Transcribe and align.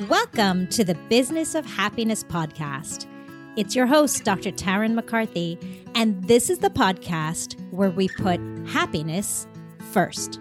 Welcome 0.00 0.66
to 0.68 0.84
the 0.84 0.94
Business 1.08 1.54
of 1.54 1.64
Happiness 1.64 2.22
podcast. 2.22 3.06
It's 3.56 3.74
your 3.74 3.86
host, 3.86 4.24
Dr. 4.24 4.52
Tarryn 4.52 4.92
MacCarthy, 4.92 5.58
and 5.94 6.22
this 6.24 6.50
is 6.50 6.58
the 6.58 6.68
podcast 6.68 7.58
where 7.70 7.88
we 7.88 8.08
put 8.08 8.38
happiness 8.66 9.46
first. 9.92 10.38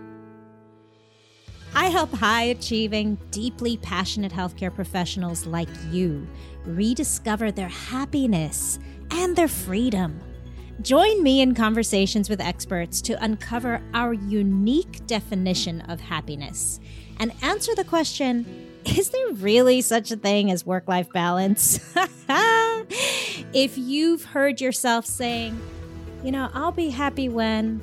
I 1.73 1.85
help 1.85 2.11
high 2.11 2.43
achieving, 2.43 3.17
deeply 3.31 3.77
passionate 3.77 4.33
healthcare 4.33 4.75
professionals 4.75 5.45
like 5.45 5.69
you 5.89 6.27
rediscover 6.65 7.49
their 7.49 7.69
happiness 7.69 8.77
and 9.09 9.37
their 9.37 9.47
freedom. 9.47 10.19
Join 10.81 11.23
me 11.23 11.39
in 11.39 11.55
conversations 11.55 12.29
with 12.29 12.41
experts 12.41 13.01
to 13.03 13.23
uncover 13.23 13.81
our 13.93 14.11
unique 14.11 15.07
definition 15.07 15.79
of 15.83 16.01
happiness 16.01 16.81
and 17.21 17.31
answer 17.41 17.73
the 17.73 17.85
question 17.85 18.73
is 18.85 19.09
there 19.09 19.33
really 19.33 19.81
such 19.81 20.11
a 20.11 20.15
thing 20.15 20.51
as 20.51 20.65
work 20.65 20.87
life 20.87 21.11
balance? 21.11 21.79
if 23.53 23.77
you've 23.77 24.23
heard 24.23 24.61
yourself 24.61 25.05
saying, 25.05 25.59
you 26.23 26.31
know, 26.31 26.49
I'll 26.53 26.71
be 26.71 26.89
happy 26.89 27.27
when, 27.27 27.81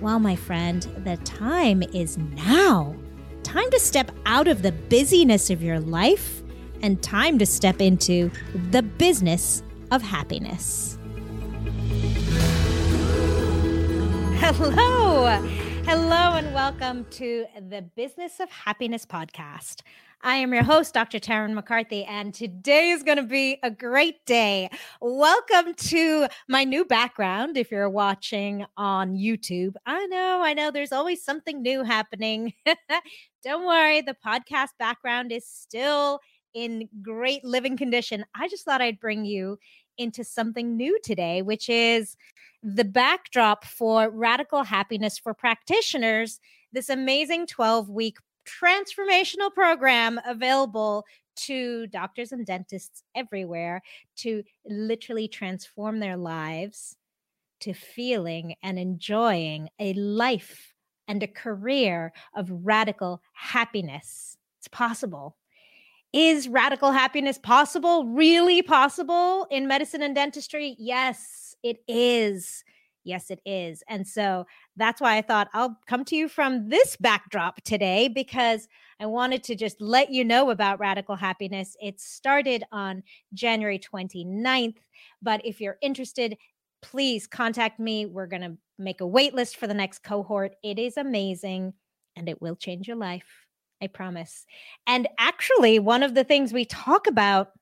well, 0.00 0.18
my 0.18 0.36
friend, 0.36 0.82
the 1.04 1.16
time 1.18 1.82
is 1.82 2.18
now. 2.18 2.96
Time 3.42 3.70
to 3.70 3.78
step 3.78 4.10
out 4.26 4.48
of 4.48 4.62
the 4.62 4.72
busyness 4.72 5.50
of 5.50 5.62
your 5.62 5.80
life 5.80 6.42
and 6.82 7.02
time 7.02 7.38
to 7.38 7.46
step 7.46 7.80
into 7.80 8.30
the 8.70 8.82
business 8.82 9.62
of 9.90 10.02
happiness. 10.02 10.98
Hello. 14.40 15.26
Hello 15.84 16.34
and 16.34 16.52
welcome 16.52 17.06
to 17.12 17.46
the 17.70 17.80
Business 17.80 18.40
of 18.40 18.50
Happiness 18.50 19.06
podcast. 19.06 19.80
I 20.22 20.34
am 20.36 20.52
your 20.52 20.64
host, 20.64 20.94
Dr. 20.94 21.20
Tarryn 21.20 21.54
MacCarthy, 21.54 22.04
and 22.04 22.34
today 22.34 22.90
is 22.90 23.04
going 23.04 23.18
to 23.18 23.22
be 23.22 23.60
a 23.62 23.70
great 23.70 24.26
day. 24.26 24.68
Welcome 25.00 25.74
to 25.74 26.26
my 26.48 26.64
new 26.64 26.84
background. 26.84 27.56
If 27.56 27.70
you're 27.70 27.88
watching 27.88 28.66
on 28.76 29.14
YouTube, 29.14 29.74
I 29.86 30.06
know, 30.06 30.40
I 30.42 30.54
know 30.54 30.72
there's 30.72 30.90
always 30.90 31.24
something 31.24 31.62
new 31.62 31.84
happening. 31.84 32.52
Don't 33.44 33.64
worry, 33.64 34.00
the 34.00 34.16
podcast 34.26 34.70
background 34.76 35.30
is 35.30 35.46
still 35.46 36.18
in 36.52 36.88
great 37.00 37.44
living 37.44 37.76
condition. 37.76 38.24
I 38.34 38.48
just 38.48 38.64
thought 38.64 38.82
I'd 38.82 38.98
bring 38.98 39.24
you 39.24 39.56
into 39.98 40.24
something 40.24 40.76
new 40.76 40.98
today, 41.04 41.42
which 41.42 41.68
is 41.68 42.16
the 42.64 42.84
backdrop 42.84 43.64
for 43.64 44.10
Radical 44.10 44.64
Happiness 44.64 45.16
for 45.16 45.32
Practitioners, 45.32 46.40
this 46.72 46.88
amazing 46.88 47.46
12 47.46 47.88
week 47.88 48.16
transformational 48.62 49.52
program 49.52 50.20
available 50.26 51.04
to 51.36 51.86
doctors 51.88 52.32
and 52.32 52.44
dentists 52.44 53.02
everywhere 53.14 53.80
to 54.16 54.42
literally 54.66 55.28
transform 55.28 56.00
their 56.00 56.16
lives 56.16 56.96
to 57.60 57.72
feeling 57.72 58.54
and 58.62 58.78
enjoying 58.78 59.68
a 59.78 59.92
life 59.94 60.74
and 61.06 61.22
a 61.22 61.28
career 61.28 62.12
of 62.34 62.50
radical 62.50 63.22
happiness. 63.32 64.36
It's 64.58 64.68
possible. 64.68 65.36
Is 66.12 66.48
radical 66.48 66.92
happiness 66.92 67.38
possible? 67.38 68.06
Really 68.06 68.62
possible 68.62 69.46
in 69.50 69.68
medicine 69.68 70.02
and 70.02 70.14
dentistry? 70.14 70.74
Yes, 70.78 71.54
it 71.62 71.78
is. 71.86 72.64
Yes, 73.08 73.30
it 73.30 73.40
is. 73.46 73.82
And 73.88 74.06
so 74.06 74.46
that's 74.76 75.00
why 75.00 75.16
I 75.16 75.22
thought 75.22 75.48
I'll 75.54 75.78
come 75.86 76.04
to 76.04 76.14
you 76.14 76.28
from 76.28 76.68
this 76.68 76.94
backdrop 76.96 77.62
today 77.62 78.06
because 78.06 78.68
I 79.00 79.06
wanted 79.06 79.42
to 79.44 79.54
just 79.54 79.80
let 79.80 80.10
you 80.10 80.26
know 80.26 80.50
about 80.50 80.78
Radical 80.78 81.16
Happiness. 81.16 81.74
It 81.80 81.98
started 82.02 82.64
on 82.70 83.02
January 83.32 83.78
29th. 83.78 84.76
But 85.22 85.40
if 85.42 85.58
you're 85.58 85.78
interested, 85.80 86.36
please 86.82 87.26
contact 87.26 87.80
me. 87.80 88.04
We're 88.04 88.26
going 88.26 88.42
to 88.42 88.58
make 88.78 89.00
a 89.00 89.06
wait 89.06 89.32
list 89.32 89.56
for 89.56 89.66
the 89.66 89.72
next 89.72 90.00
cohort. 90.04 90.56
It 90.62 90.78
is 90.78 90.98
amazing 90.98 91.72
and 92.14 92.28
it 92.28 92.42
will 92.42 92.56
change 92.56 92.86
your 92.86 92.98
life. 92.98 93.46
I 93.80 93.86
promise. 93.86 94.44
And 94.86 95.08
actually, 95.18 95.78
one 95.78 96.02
of 96.02 96.14
the 96.14 96.24
things 96.24 96.52
we 96.52 96.66
talk 96.66 97.06
about 97.06 97.52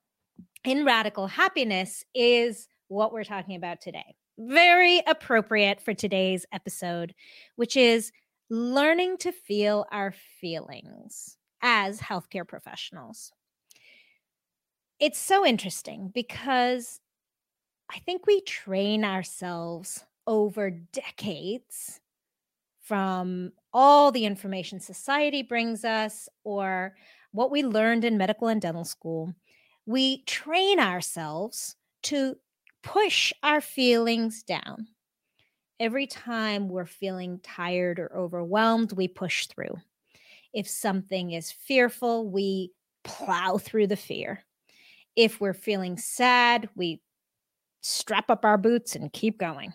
in 0.65 0.84
Radical 0.84 1.28
Happiness 1.28 2.04
is 2.16 2.66
what 2.88 3.12
we're 3.12 3.22
talking 3.22 3.54
about 3.54 3.81
today 3.81 4.16
very 4.38 5.02
appropriate 5.06 5.80
for 5.80 5.94
today's 5.94 6.47
episode, 6.52 7.14
which 7.56 7.76
is 7.76 8.12
learning 8.50 9.16
to 9.19 9.32
feel 9.32 9.86
our 9.91 10.12
feelings 10.41 11.36
as 11.62 12.00
healthcare 12.00 12.47
professionals. 12.47 13.32
It's 14.98 15.19
so 15.19 15.44
interesting 15.44 16.10
because 16.14 17.00
I 17.91 17.98
think 18.00 18.26
we 18.26 18.41
train 18.42 19.04
ourselves 19.04 20.04
over 20.26 20.70
decades 20.70 22.00
from 22.82 23.53
all 23.72 24.12
the 24.12 24.24
information 24.24 24.80
society 24.80 25.42
brings 25.42 25.84
us 25.84 26.28
or 26.44 26.94
what 27.32 27.50
we 27.50 27.64
learned 27.64 28.04
in 28.04 28.16
medical 28.16 28.48
and 28.48 28.60
dental 28.60 28.84
school. 28.84 29.34
We 29.86 30.22
train 30.24 30.80
ourselves 30.80 31.76
to 32.04 32.36
push 32.86 33.32
our 33.42 33.60
feelings 33.60 34.44
down. 34.44 34.86
Every 35.80 36.06
time 36.06 36.69
we're 36.69 36.86
feeling 36.86 37.41
tired 37.42 37.98
or 37.98 38.16
overwhelmed, 38.16 38.92
we 38.92 39.08
push 39.08 39.48
through. 39.48 39.76
If 40.54 40.69
something 40.69 41.32
is 41.32 41.50
fearful, 41.50 42.30
we 42.30 42.70
plow 43.02 43.58
through 43.58 43.88
the 43.88 43.97
fear. 43.97 44.44
If 45.16 45.41
we're 45.41 45.52
feeling 45.52 45.98
sad, 45.98 46.69
we 46.76 47.02
strap 47.82 48.30
up 48.30 48.44
our 48.44 48.56
boots 48.56 48.94
and 48.94 49.12
keep 49.12 49.36
going. 49.36 49.74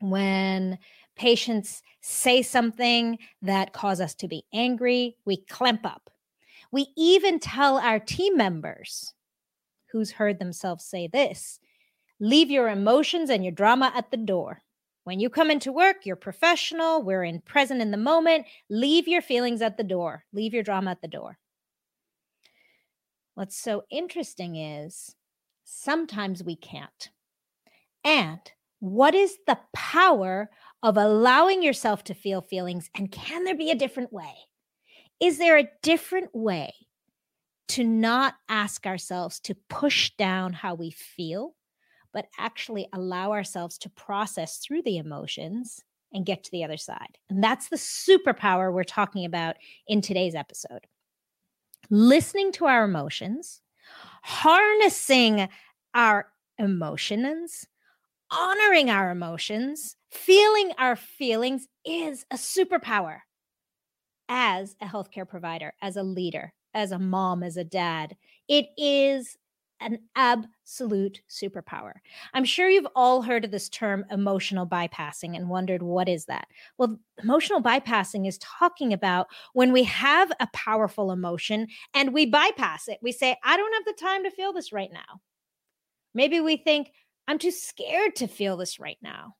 When 0.00 0.78
patients 1.14 1.82
say 2.00 2.42
something 2.42 3.16
that 3.42 3.72
cause 3.72 4.00
us 4.00 4.16
to 4.16 4.28
be 4.28 4.44
angry, 4.52 5.16
we 5.24 5.36
clamp 5.36 5.86
up. 5.86 6.10
We 6.72 6.88
even 6.96 7.38
tell 7.38 7.78
our 7.78 8.00
team 8.00 8.36
members 8.36 9.14
who's 9.92 10.10
heard 10.10 10.40
themselves 10.40 10.84
say 10.84 11.06
this 11.06 11.60
Leave 12.22 12.52
your 12.52 12.68
emotions 12.68 13.30
and 13.30 13.42
your 13.42 13.50
drama 13.50 13.92
at 13.96 14.12
the 14.12 14.16
door. 14.16 14.62
When 15.02 15.18
you 15.18 15.28
come 15.28 15.50
into 15.50 15.72
work, 15.72 16.06
you're 16.06 16.14
professional, 16.14 17.02
we're 17.02 17.24
in 17.24 17.40
present 17.40 17.82
in 17.82 17.90
the 17.90 17.96
moment. 17.96 18.46
Leave 18.70 19.08
your 19.08 19.20
feelings 19.20 19.60
at 19.60 19.76
the 19.76 19.82
door, 19.82 20.24
leave 20.32 20.54
your 20.54 20.62
drama 20.62 20.92
at 20.92 21.02
the 21.02 21.08
door. 21.08 21.40
What's 23.34 23.56
so 23.56 23.82
interesting 23.90 24.54
is 24.54 25.16
sometimes 25.64 26.44
we 26.44 26.54
can't. 26.54 27.10
And 28.04 28.38
what 28.78 29.16
is 29.16 29.38
the 29.48 29.58
power 29.74 30.48
of 30.80 30.96
allowing 30.96 31.60
yourself 31.60 32.04
to 32.04 32.14
feel 32.14 32.40
feelings? 32.40 32.88
And 32.94 33.10
can 33.10 33.42
there 33.42 33.56
be 33.56 33.72
a 33.72 33.76
different 33.76 34.12
way? 34.12 34.34
Is 35.18 35.38
there 35.38 35.58
a 35.58 35.68
different 35.82 36.30
way 36.32 36.72
to 37.70 37.82
not 37.82 38.34
ask 38.48 38.86
ourselves 38.86 39.40
to 39.40 39.56
push 39.68 40.12
down 40.16 40.52
how 40.52 40.76
we 40.76 40.92
feel 40.92 41.56
but 42.12 42.26
actually 42.38 42.88
allow 42.92 43.32
ourselves 43.32 43.78
to 43.78 43.90
process 43.90 44.58
through 44.58 44.82
the 44.82 44.98
emotions 44.98 45.80
and 46.12 46.26
get 46.26 46.44
to 46.44 46.50
the 46.50 46.64
other 46.64 46.76
side. 46.76 47.18
And 47.30 47.42
that's 47.42 47.68
the 47.68 47.76
superpower 47.76 48.72
we're 48.72 48.84
talking 48.84 49.24
about 49.24 49.56
in 49.86 50.00
today's 50.00 50.34
episode. 50.34 50.86
Listening 51.90 52.52
to 52.52 52.66
our 52.66 52.84
emotions, 52.84 53.60
harnessing 54.22 55.48
our 55.94 56.26
emotions, 56.58 57.66
honoring 58.30 58.90
our 58.90 59.10
emotions, 59.10 59.96
feeling 60.10 60.72
our 60.78 60.96
feelings 60.96 61.66
is 61.84 62.24
a 62.30 62.36
superpower 62.36 63.18
as 64.28 64.76
a 64.80 64.86
healthcare 64.86 65.28
provider, 65.28 65.74
as 65.82 65.96
a 65.96 66.02
leader, 66.02 66.52
as 66.74 66.92
a 66.92 66.98
mom, 66.98 67.42
as 67.42 67.56
a 67.56 67.64
dad. 67.64 68.16
It 68.48 68.66
is 68.76 69.36
an 69.82 69.98
absolute 70.16 71.20
superpower. 71.28 71.92
I'm 72.34 72.44
sure 72.44 72.68
you've 72.68 72.86
all 72.94 73.22
heard 73.22 73.44
of 73.44 73.50
this 73.50 73.68
term 73.68 74.04
emotional 74.10 74.66
bypassing 74.66 75.36
and 75.36 75.48
wondered 75.48 75.82
what 75.82 76.08
is 76.08 76.26
that? 76.26 76.48
Well, 76.78 76.98
emotional 77.22 77.62
bypassing 77.62 78.26
is 78.26 78.38
talking 78.38 78.92
about 78.92 79.28
when 79.52 79.72
we 79.72 79.84
have 79.84 80.32
a 80.40 80.48
powerful 80.52 81.12
emotion 81.12 81.68
and 81.94 82.12
we 82.12 82.26
bypass 82.26 82.88
it. 82.88 82.98
We 83.02 83.12
say, 83.12 83.36
I 83.44 83.56
don't 83.56 83.74
have 83.74 83.84
the 83.84 84.00
time 84.00 84.24
to 84.24 84.30
feel 84.30 84.52
this 84.52 84.72
right 84.72 84.90
now. 84.92 85.20
Maybe 86.14 86.40
we 86.40 86.56
think, 86.56 86.90
I'm 87.28 87.38
too 87.38 87.50
scared 87.50 88.16
to 88.16 88.26
feel 88.26 88.56
this 88.56 88.80
right 88.80 88.98
now. 89.02 89.36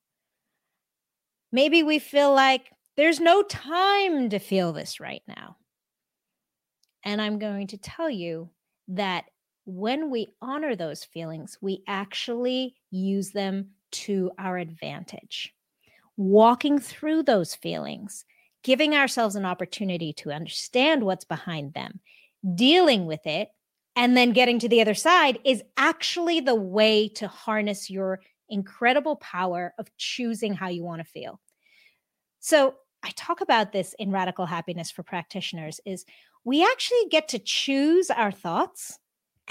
Maybe 1.50 1.82
we 1.82 1.98
feel 1.98 2.32
like 2.32 2.70
there's 2.96 3.20
no 3.20 3.42
time 3.42 4.30
to 4.30 4.38
feel 4.38 4.72
this 4.72 5.00
right 5.00 5.22
now. 5.26 5.56
And 7.04 7.20
I'm 7.20 7.38
going 7.38 7.66
to 7.68 7.78
tell 7.78 8.08
you 8.08 8.50
that 8.88 9.24
when 9.64 10.10
we 10.10 10.34
honor 10.40 10.74
those 10.74 11.04
feelings, 11.04 11.58
we 11.60 11.82
actually 11.86 12.74
use 12.90 13.30
them 13.30 13.70
to 13.92 14.30
our 14.38 14.58
advantage. 14.58 15.54
Walking 16.16 16.78
through 16.78 17.24
those 17.24 17.54
feelings, 17.54 18.24
giving 18.62 18.94
ourselves 18.94 19.36
an 19.36 19.44
opportunity 19.44 20.12
to 20.14 20.32
understand 20.32 21.04
what's 21.04 21.24
behind 21.24 21.74
them, 21.74 22.00
dealing 22.54 23.06
with 23.06 23.26
it, 23.26 23.48
and 23.94 24.16
then 24.16 24.32
getting 24.32 24.58
to 24.58 24.68
the 24.68 24.80
other 24.80 24.94
side 24.94 25.38
is 25.44 25.62
actually 25.76 26.40
the 26.40 26.54
way 26.54 27.08
to 27.08 27.28
harness 27.28 27.90
your 27.90 28.20
incredible 28.48 29.16
power 29.16 29.74
of 29.78 29.94
choosing 29.96 30.54
how 30.54 30.68
you 30.68 30.84
want 30.84 31.00
to 31.00 31.04
feel. 31.04 31.40
So, 32.40 32.74
I 33.04 33.10
talk 33.16 33.40
about 33.40 33.72
this 33.72 33.96
in 33.98 34.12
Radical 34.12 34.46
Happiness 34.46 34.92
for 34.92 35.02
Practitioners 35.02 35.80
is 35.84 36.04
we 36.44 36.62
actually 36.62 37.06
get 37.10 37.26
to 37.28 37.40
choose 37.40 38.10
our 38.10 38.30
thoughts 38.30 39.00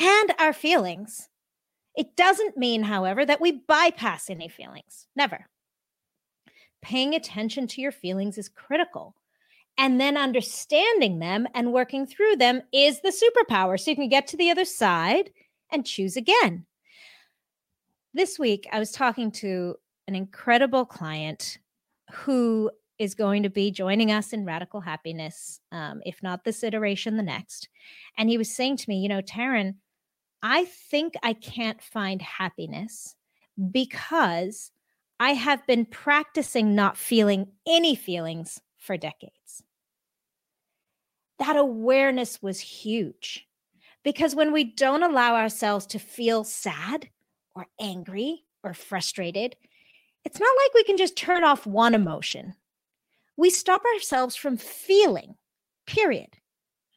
and 0.01 0.33
our 0.39 0.53
feelings. 0.53 1.29
It 1.95 2.15
doesn't 2.15 2.57
mean, 2.57 2.83
however, 2.83 3.25
that 3.25 3.41
we 3.41 3.51
bypass 3.67 4.29
any 4.29 4.47
feelings. 4.47 5.07
Never. 5.15 5.47
Paying 6.81 7.13
attention 7.13 7.67
to 7.67 7.81
your 7.81 7.91
feelings 7.91 8.37
is 8.37 8.49
critical. 8.49 9.15
And 9.77 9.99
then 9.99 10.17
understanding 10.17 11.19
them 11.19 11.47
and 11.53 11.73
working 11.73 12.05
through 12.05 12.37
them 12.37 12.61
is 12.73 13.01
the 13.01 13.09
superpower. 13.11 13.79
So 13.79 13.91
you 13.91 13.95
can 13.95 14.09
get 14.09 14.27
to 14.27 14.37
the 14.37 14.49
other 14.49 14.65
side 14.65 15.31
and 15.71 15.85
choose 15.85 16.17
again. 16.17 16.65
This 18.13 18.37
week, 18.37 18.67
I 18.71 18.79
was 18.79 18.91
talking 18.91 19.31
to 19.33 19.75
an 20.07 20.15
incredible 20.15 20.85
client 20.85 21.57
who 22.11 22.69
is 22.99 23.15
going 23.15 23.43
to 23.43 23.49
be 23.49 23.71
joining 23.71 24.11
us 24.11 24.33
in 24.33 24.45
Radical 24.45 24.81
Happiness, 24.81 25.59
um, 25.71 26.01
if 26.05 26.21
not 26.21 26.43
this 26.43 26.63
iteration, 26.63 27.17
the 27.17 27.23
next. 27.23 27.69
And 28.17 28.29
he 28.29 28.37
was 28.37 28.53
saying 28.53 28.77
to 28.77 28.89
me, 28.89 28.99
you 28.99 29.09
know, 29.09 29.21
Tarryn, 29.21 29.75
I 30.43 30.65
think 30.65 31.13
I 31.21 31.33
can't 31.33 31.81
find 31.81 32.21
happiness 32.21 33.15
because 33.71 34.71
I 35.19 35.33
have 35.33 35.65
been 35.67 35.85
practicing 35.85 36.73
not 36.73 36.97
feeling 36.97 37.47
any 37.67 37.95
feelings 37.95 38.59
for 38.77 38.97
decades. 38.97 39.63
That 41.37 41.55
awareness 41.55 42.41
was 42.41 42.59
huge 42.59 43.47
because 44.03 44.35
when 44.35 44.51
we 44.51 44.63
don't 44.63 45.03
allow 45.03 45.35
ourselves 45.35 45.85
to 45.87 45.99
feel 45.99 46.43
sad 46.43 47.09
or 47.55 47.67
angry 47.79 48.43
or 48.63 48.73
frustrated, 48.73 49.55
it's 50.25 50.39
not 50.39 50.55
like 50.63 50.73
we 50.73 50.83
can 50.83 50.97
just 50.97 51.15
turn 51.15 51.43
off 51.43 51.67
one 51.67 51.93
emotion. 51.93 52.55
We 53.37 53.49
stop 53.49 53.83
ourselves 53.95 54.35
from 54.35 54.57
feeling, 54.57 55.35
period. 55.85 56.37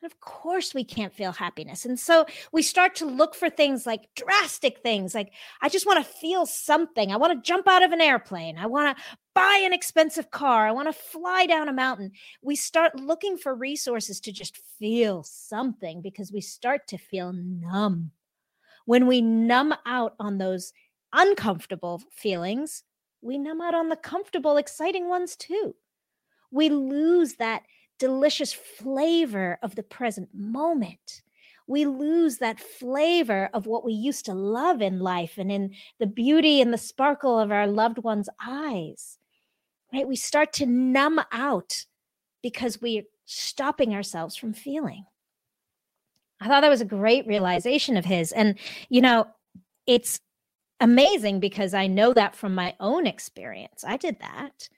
And 0.04 0.12
of 0.12 0.20
course, 0.20 0.74
we 0.74 0.84
can't 0.84 1.14
feel 1.14 1.32
happiness. 1.32 1.86
And 1.86 1.98
so 1.98 2.26
we 2.52 2.60
start 2.60 2.94
to 2.96 3.06
look 3.06 3.34
for 3.34 3.48
things 3.48 3.86
like 3.86 4.14
drastic 4.14 4.80
things 4.80 5.14
like, 5.14 5.32
I 5.62 5.70
just 5.70 5.86
want 5.86 6.04
to 6.04 6.12
feel 6.12 6.44
something. 6.44 7.10
I 7.10 7.16
want 7.16 7.32
to 7.32 7.48
jump 7.48 7.66
out 7.66 7.82
of 7.82 7.90
an 7.90 8.02
airplane. 8.02 8.58
I 8.58 8.66
want 8.66 8.94
to 8.94 9.04
buy 9.34 9.62
an 9.64 9.72
expensive 9.72 10.30
car. 10.30 10.68
I 10.68 10.72
want 10.72 10.88
to 10.88 10.92
fly 10.92 11.46
down 11.46 11.70
a 11.70 11.72
mountain. 11.72 12.12
We 12.42 12.54
start 12.54 13.00
looking 13.00 13.38
for 13.38 13.54
resources 13.54 14.20
to 14.20 14.32
just 14.32 14.58
feel 14.78 15.22
something 15.22 16.02
because 16.02 16.30
we 16.30 16.42
start 16.42 16.86
to 16.88 16.98
feel 16.98 17.32
numb. 17.32 18.10
When 18.84 19.06
we 19.06 19.22
numb 19.22 19.74
out 19.86 20.16
on 20.20 20.36
those 20.36 20.74
uncomfortable 21.14 22.02
feelings, 22.10 22.84
we 23.22 23.38
numb 23.38 23.62
out 23.62 23.74
on 23.74 23.88
the 23.88 23.96
comfortable, 23.96 24.58
exciting 24.58 25.08
ones 25.08 25.34
too. 25.34 25.74
We 26.50 26.68
lose 26.68 27.36
that 27.36 27.62
delicious 27.98 28.52
flavor 28.52 29.58
of 29.62 29.74
the 29.74 29.82
present 29.82 30.28
moment. 30.34 31.22
We 31.66 31.86
lose 31.86 32.38
that 32.38 32.60
flavor 32.60 33.48
of 33.54 33.66
what 33.66 33.84
we 33.84 33.92
used 33.92 34.26
to 34.26 34.34
love 34.34 34.82
in 34.82 35.00
life 35.00 35.38
and 35.38 35.50
in 35.50 35.74
the 35.98 36.06
beauty 36.06 36.60
and 36.60 36.72
the 36.72 36.78
sparkle 36.78 37.38
of 37.38 37.50
our 37.50 37.66
loved 37.66 37.98
ones' 37.98 38.28
eyes. 38.44 39.18
Right? 39.92 40.06
We 40.06 40.16
start 40.16 40.52
to 40.54 40.66
numb 40.66 41.20
out 41.32 41.86
because 42.42 42.82
we're 42.82 43.04
stopping 43.24 43.94
ourselves 43.94 44.36
from 44.36 44.52
feeling. 44.52 45.06
I 46.40 46.48
thought 46.48 46.60
that 46.60 46.68
was 46.68 46.82
a 46.82 46.86
great 46.86 47.26
realization 47.26 47.96
of 47.96 48.04
his. 48.04 48.32
And, 48.32 48.58
you 48.90 49.00
know, 49.00 49.26
it's 49.86 50.20
amazing 50.80 51.40
because 51.40 51.72
I 51.72 51.86
know 51.86 52.12
that 52.12 52.34
from 52.34 52.54
my 52.54 52.74
own 52.80 53.06
experience. 53.06 53.84
I 53.86 53.96
did 53.96 54.18
that. 54.20 54.68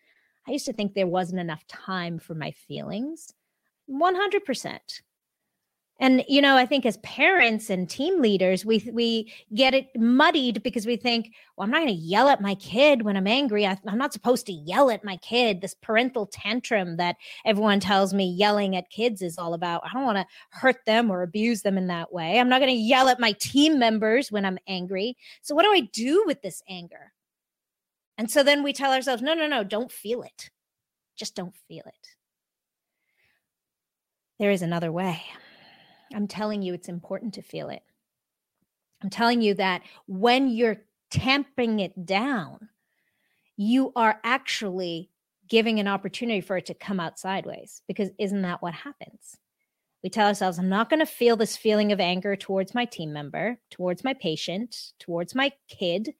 I 0.46 0.52
used 0.52 0.66
to 0.66 0.72
think 0.72 0.94
there 0.94 1.06
wasn't 1.06 1.40
enough 1.40 1.66
time 1.66 2.18
for 2.18 2.34
my 2.34 2.52
feelings. 2.52 3.34
100%. 3.90 4.78
And 5.98 6.24
you 6.28 6.42
know, 6.42 6.56
I 6.56 6.66
think 6.66 6.84
as 6.84 6.98
parents 6.98 7.70
and 7.70 7.88
team 7.88 8.20
leaders, 8.20 8.66
we 8.66 8.86
we 8.92 9.32
get 9.54 9.72
it 9.72 9.88
muddied 9.96 10.62
because 10.62 10.84
we 10.84 10.96
think, 10.96 11.32
well, 11.56 11.64
I'm 11.64 11.70
not 11.70 11.78
going 11.78 11.88
to 11.88 11.94
yell 11.94 12.28
at 12.28 12.42
my 12.42 12.54
kid 12.56 13.00
when 13.00 13.16
I'm 13.16 13.26
angry. 13.26 13.66
I, 13.66 13.78
I'm 13.86 13.96
not 13.96 14.12
supposed 14.12 14.44
to 14.46 14.52
yell 14.52 14.90
at 14.90 15.04
my 15.04 15.16
kid. 15.18 15.62
This 15.62 15.74
parental 15.74 16.26
tantrum 16.26 16.98
that 16.98 17.16
everyone 17.46 17.80
tells 17.80 18.12
me 18.12 18.26
yelling 18.26 18.76
at 18.76 18.90
kids 18.90 19.22
is 19.22 19.38
all 19.38 19.54
about. 19.54 19.82
I 19.86 19.92
don't 19.94 20.04
want 20.04 20.18
to 20.18 20.26
hurt 20.50 20.84
them 20.84 21.10
or 21.10 21.22
abuse 21.22 21.62
them 21.62 21.78
in 21.78 21.86
that 21.86 22.12
way. 22.12 22.38
I'm 22.38 22.50
not 22.50 22.60
going 22.60 22.74
to 22.74 22.78
yell 22.78 23.08
at 23.08 23.18
my 23.18 23.32
team 23.32 23.78
members 23.78 24.30
when 24.30 24.44
I'm 24.44 24.58
angry. 24.68 25.16
So 25.40 25.54
what 25.54 25.62
do 25.62 25.72
I 25.72 25.88
do 25.92 26.24
with 26.26 26.42
this 26.42 26.62
anger? 26.68 27.12
And 28.18 28.30
so 28.30 28.42
then 28.42 28.62
we 28.62 28.72
tell 28.72 28.92
ourselves, 28.92 29.22
no, 29.22 29.34
no, 29.34 29.46
no, 29.46 29.62
don't 29.62 29.92
feel 29.92 30.22
it. 30.22 30.50
Just 31.16 31.34
don't 31.34 31.54
feel 31.68 31.84
it. 31.86 32.08
There 34.38 34.50
is 34.50 34.62
another 34.62 34.92
way. 34.92 35.22
I'm 36.14 36.28
telling 36.28 36.62
you, 36.62 36.74
it's 36.74 36.88
important 36.88 37.34
to 37.34 37.42
feel 37.42 37.68
it. 37.68 37.82
I'm 39.02 39.10
telling 39.10 39.42
you 39.42 39.54
that 39.54 39.82
when 40.06 40.48
you're 40.48 40.82
tamping 41.10 41.80
it 41.80 42.06
down, 42.06 42.68
you 43.56 43.92
are 43.96 44.20
actually 44.24 45.10
giving 45.48 45.78
an 45.80 45.88
opportunity 45.88 46.40
for 46.40 46.56
it 46.56 46.66
to 46.66 46.74
come 46.74 47.00
out 47.00 47.18
sideways 47.18 47.82
because 47.86 48.10
isn't 48.18 48.42
that 48.42 48.62
what 48.62 48.74
happens? 48.74 49.36
We 50.02 50.10
tell 50.10 50.28
ourselves, 50.28 50.58
I'm 50.58 50.68
not 50.68 50.90
going 50.90 51.00
to 51.00 51.06
feel 51.06 51.36
this 51.36 51.56
feeling 51.56 51.92
of 51.92 52.00
anger 52.00 52.36
towards 52.36 52.74
my 52.74 52.84
team 52.84 53.12
member, 53.12 53.58
towards 53.70 54.04
my 54.04 54.14
patient, 54.14 54.92
towards 54.98 55.34
my 55.34 55.52
kid, 55.68 56.14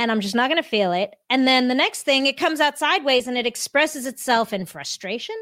and 0.00 0.10
I'm 0.10 0.22
just 0.22 0.34
not 0.34 0.48
going 0.48 0.62
to 0.62 0.66
feel 0.68 0.92
it. 0.92 1.14
And 1.28 1.46
then 1.46 1.68
the 1.68 1.74
next 1.74 2.04
thing, 2.04 2.24
it 2.24 2.38
comes 2.38 2.58
out 2.58 2.78
sideways 2.78 3.28
and 3.28 3.36
it 3.36 3.46
expresses 3.46 4.06
itself 4.06 4.54
in 4.54 4.64
frustration, 4.64 5.36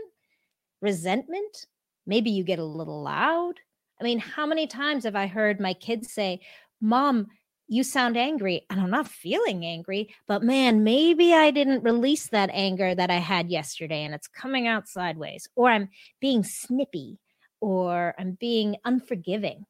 resentment. 0.83 1.67
Maybe 2.09 2.31
you 2.31 2.43
get 2.43 2.59
a 2.59 2.65
little 2.65 3.01
loud. 3.01 3.55
I 4.01 4.05
mean, 4.05 4.19
how 4.19 4.47
many 4.47 4.67
times 4.67 5.05
have 5.05 5.15
I 5.15 5.29
heard 5.29 5.61
my 5.61 5.75
kids 5.75 6.13
say, 6.13 6.41
Mom, 6.81 7.29
you 7.69 7.85
sound 7.85 8.17
angry. 8.17 8.67
And 8.69 8.81
I'm 8.81 8.91
not 8.91 9.07
feeling 9.07 9.65
angry, 9.65 10.13
but 10.27 10.43
man, 10.43 10.83
maybe 10.83 11.33
I 11.33 11.53
didn't 11.53 11.85
release 11.85 12.27
that 12.31 12.51
anger 12.53 12.97
that 12.97 13.11
I 13.11 13.19
had 13.19 13.51
yesterday 13.51 14.03
and 14.03 14.13
it's 14.13 14.27
coming 14.27 14.67
out 14.67 14.89
sideways. 14.89 15.49
Or 15.55 15.71
I'm 15.71 15.89
being 16.19 16.43
snippy 16.43 17.21
or 17.61 18.13
I'm 18.19 18.33
being 18.41 18.77
unforgiving. 18.85 19.67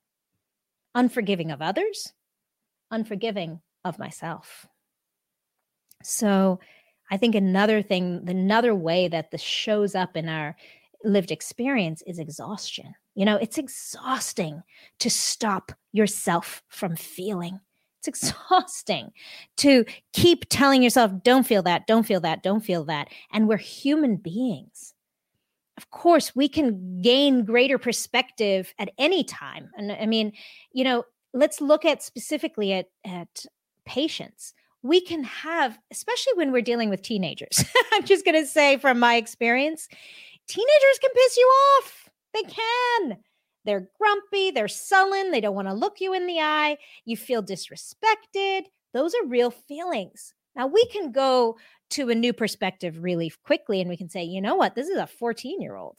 Unforgiving 0.94 1.50
of 1.50 1.60
others, 1.60 2.14
unforgiving 2.90 3.60
of 3.84 3.98
myself. 3.98 4.66
So 6.02 6.60
I 7.10 7.16
think 7.16 7.34
another 7.34 7.82
thing, 7.82 8.24
another 8.26 8.74
way 8.74 9.08
that 9.08 9.30
this 9.30 9.40
shows 9.40 9.94
up 9.94 10.16
in 10.16 10.28
our 10.28 10.56
lived 11.04 11.30
experience 11.30 12.02
is 12.06 12.18
exhaustion. 12.18 12.94
You 13.14 13.24
know, 13.24 13.36
it's 13.36 13.58
exhausting 13.58 14.62
to 15.00 15.10
stop 15.10 15.72
yourself 15.92 16.62
from 16.68 16.96
feeling. 16.96 17.60
It's 17.98 18.08
exhausting 18.08 19.12
to 19.58 19.84
keep 20.12 20.48
telling 20.48 20.82
yourself, 20.82 21.12
don't 21.24 21.46
feel 21.46 21.62
that, 21.62 21.86
don't 21.86 22.04
feel 22.04 22.20
that, 22.20 22.42
don't 22.42 22.64
feel 22.64 22.84
that. 22.84 23.08
And 23.32 23.48
we're 23.48 23.56
human 23.56 24.16
beings. 24.16 24.94
Of 25.76 25.90
course, 25.90 26.34
we 26.34 26.48
can 26.48 27.00
gain 27.02 27.44
greater 27.44 27.78
perspective 27.78 28.74
at 28.78 28.90
any 28.98 29.24
time. 29.24 29.70
And 29.76 29.92
I 29.92 30.06
mean, 30.06 30.32
you 30.72 30.84
know, 30.84 31.04
let's 31.32 31.60
look 31.60 31.84
at 31.84 32.02
specifically 32.02 32.72
at, 32.72 32.86
at 33.04 33.46
patients 33.84 34.54
we 34.88 35.00
can 35.02 35.22
have, 35.22 35.78
especially 35.90 36.32
when 36.34 36.50
we're 36.50 36.62
dealing 36.62 36.88
with 36.88 37.02
teenagers. 37.02 37.62
I'm 37.92 38.04
just 38.04 38.24
going 38.24 38.40
to 38.40 38.46
say 38.46 38.78
from 38.78 38.98
my 38.98 39.16
experience, 39.16 39.86
teenagers 40.48 40.98
can 41.00 41.10
piss 41.14 41.36
you 41.36 41.46
off. 41.46 42.08
They 42.32 42.42
can. 42.42 43.18
They're 43.64 43.88
grumpy, 43.98 44.50
they're 44.50 44.66
sullen, 44.66 45.30
they 45.30 45.42
don't 45.42 45.54
want 45.54 45.68
to 45.68 45.74
look 45.74 46.00
you 46.00 46.14
in 46.14 46.26
the 46.26 46.40
eye, 46.40 46.78
you 47.04 47.18
feel 47.18 47.42
disrespected. 47.42 48.62
Those 48.94 49.12
are 49.14 49.26
real 49.26 49.50
feelings. 49.50 50.32
Now, 50.56 50.66
we 50.68 50.86
can 50.86 51.12
go 51.12 51.58
to 51.90 52.08
a 52.08 52.14
new 52.14 52.32
perspective 52.32 53.02
really 53.02 53.30
quickly 53.44 53.82
and 53.82 53.90
we 53.90 53.96
can 53.98 54.08
say, 54.08 54.24
you 54.24 54.40
know 54.40 54.54
what? 54.54 54.74
This 54.74 54.88
is 54.88 54.96
a 54.96 55.06
14 55.06 55.60
year 55.60 55.76
old. 55.76 55.98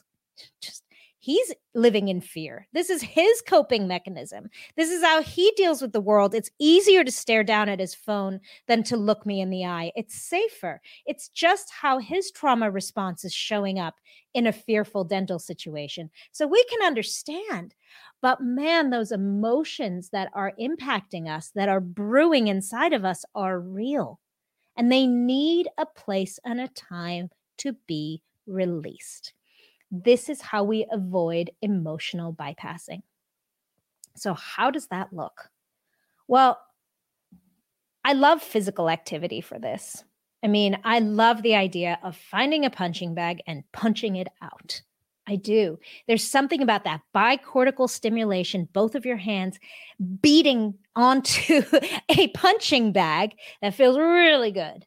Just 0.62 0.84
he's 1.30 1.54
living 1.76 2.08
in 2.08 2.20
fear. 2.20 2.68
This 2.74 2.90
is 2.90 3.04
his 3.04 3.44
coping 3.46 3.88
mechanism. 3.88 4.50
This 4.76 4.90
is 4.90 5.04
how 5.04 5.22
he 5.22 5.52
deals 5.56 5.80
with 5.80 5.94
the 5.94 6.02
world. 6.02 6.34
It's 6.34 6.50
easier 6.58 7.04
to 7.04 7.12
stare 7.12 7.44
down 7.44 7.70
at 7.70 7.80
his 7.80 7.94
phone 7.94 8.40
than 8.68 8.82
to 8.86 8.98
look 8.98 9.28
me 9.28 9.40
in 9.40 9.52
the 9.52 9.64
eye. 9.64 9.92
It's 9.96 10.20
safer. 10.20 10.82
It's 11.06 11.30
just 11.30 11.70
how 11.70 12.00
his 12.00 12.32
trauma 12.32 12.72
response 12.72 13.24
is 13.24 13.32
showing 13.32 13.78
up 13.78 13.94
in 14.34 14.48
a 14.48 14.52
fearful 14.52 15.04
dental 15.04 15.38
situation. 15.38 16.10
So 16.32 16.48
we 16.48 16.64
can 16.64 16.82
understand. 16.82 17.76
But 18.24 18.42
man, 18.42 18.90
those 18.90 19.12
emotions 19.12 20.10
that 20.10 20.32
are 20.34 20.54
impacting 20.60 21.30
us, 21.30 21.52
that 21.54 21.70
are 21.70 21.80
brewing 21.80 22.48
inside 22.48 22.92
of 22.92 23.06
us, 23.06 23.24
are 23.36 23.60
real. 23.60 24.20
And 24.76 24.92
they 24.92 25.06
need 25.06 25.68
a 25.78 25.86
place 25.86 26.40
and 26.44 26.60
a 26.60 26.70
time 26.70 27.30
to 27.60 27.74
be 27.86 28.24
released. 28.48 29.34
This 29.92 30.30
is 30.30 30.42
how 30.42 30.64
we 30.64 30.86
avoid 30.92 31.52
emotional 31.62 32.34
bypassing. 32.34 33.02
So, 34.16 34.34
how 34.34 34.72
does 34.72 34.88
that 34.88 35.14
look? 35.14 35.50
Well, 36.28 36.60
I 38.04 38.14
love 38.14 38.42
physical 38.42 38.90
activity 38.90 39.42
for 39.42 39.60
this. 39.60 40.04
I 40.44 40.48
mean, 40.48 40.78
I 40.84 41.00
love 41.00 41.42
the 41.42 41.56
idea 41.56 42.00
of 42.04 42.16
finding 42.16 42.66
a 42.66 42.70
punching 42.70 43.14
bag 43.14 43.42
and 43.46 43.64
punching 43.72 44.16
it 44.16 44.30
out. 44.42 44.82
I 45.28 45.36
do. 45.36 45.78
There's 46.08 46.24
something 46.24 46.62
about 46.64 46.86
that 46.86 47.02
bicortical 47.16 47.90
stimulation, 47.90 48.68
both 48.74 48.96
of 48.96 49.06
your 49.06 49.18
hands 49.18 49.60
beating 50.22 50.74
onto 50.96 51.62
a 52.10 52.28
punching 52.30 52.94
bag 52.94 53.36
that 53.62 53.76
feels 53.76 53.98
really 53.98 54.52
good. 54.52 54.86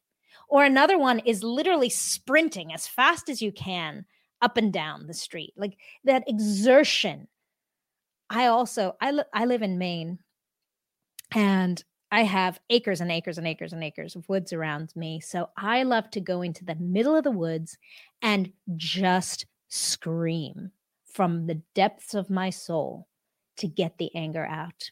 Or 0.49 0.65
another 0.65 0.99
one 0.99 1.21
is 1.21 1.45
literally 1.45 1.91
sprinting 1.91 2.73
as 2.73 2.89
fast 2.89 3.29
as 3.29 3.41
you 3.41 3.53
can 3.53 4.05
up 4.43 4.57
and 4.57 4.73
down 4.73 5.07
the 5.07 5.15
street. 5.15 5.55
Like 5.57 5.79
that 6.05 6.25
exertion. 6.27 7.29
I 8.29 8.47
also 8.47 8.97
I 9.01 9.13
li- 9.13 9.25
I 9.33 9.45
live 9.47 9.63
in 9.63 9.79
Maine 9.79 10.19
and 11.35 11.83
I 12.11 12.25
have 12.25 12.61
acres 12.69 13.01
and 13.01 13.11
acres 13.11 13.39
and 13.39 13.47
acres 13.47 13.73
and 13.73 13.83
acres 13.83 14.17
of 14.17 14.29
woods 14.29 14.53
around 14.53 14.93
me. 14.95 15.21
So 15.21 15.49
I 15.57 15.83
love 15.83 16.11
to 16.11 16.21
go 16.21 16.43
into 16.43 16.65
the 16.65 16.75
middle 16.75 17.17
of 17.17 17.25
the 17.25 17.31
woods 17.31 17.79
and 18.21 18.53
just 18.77 19.47
scream 19.69 20.73
from 21.07 21.47
the 21.47 21.63
depths 21.75 22.13
of 22.13 22.29
my 22.29 22.51
soul 22.51 23.09
to 23.57 23.67
get 23.67 23.97
the 23.97 24.15
anger 24.15 24.45
out. 24.45 24.91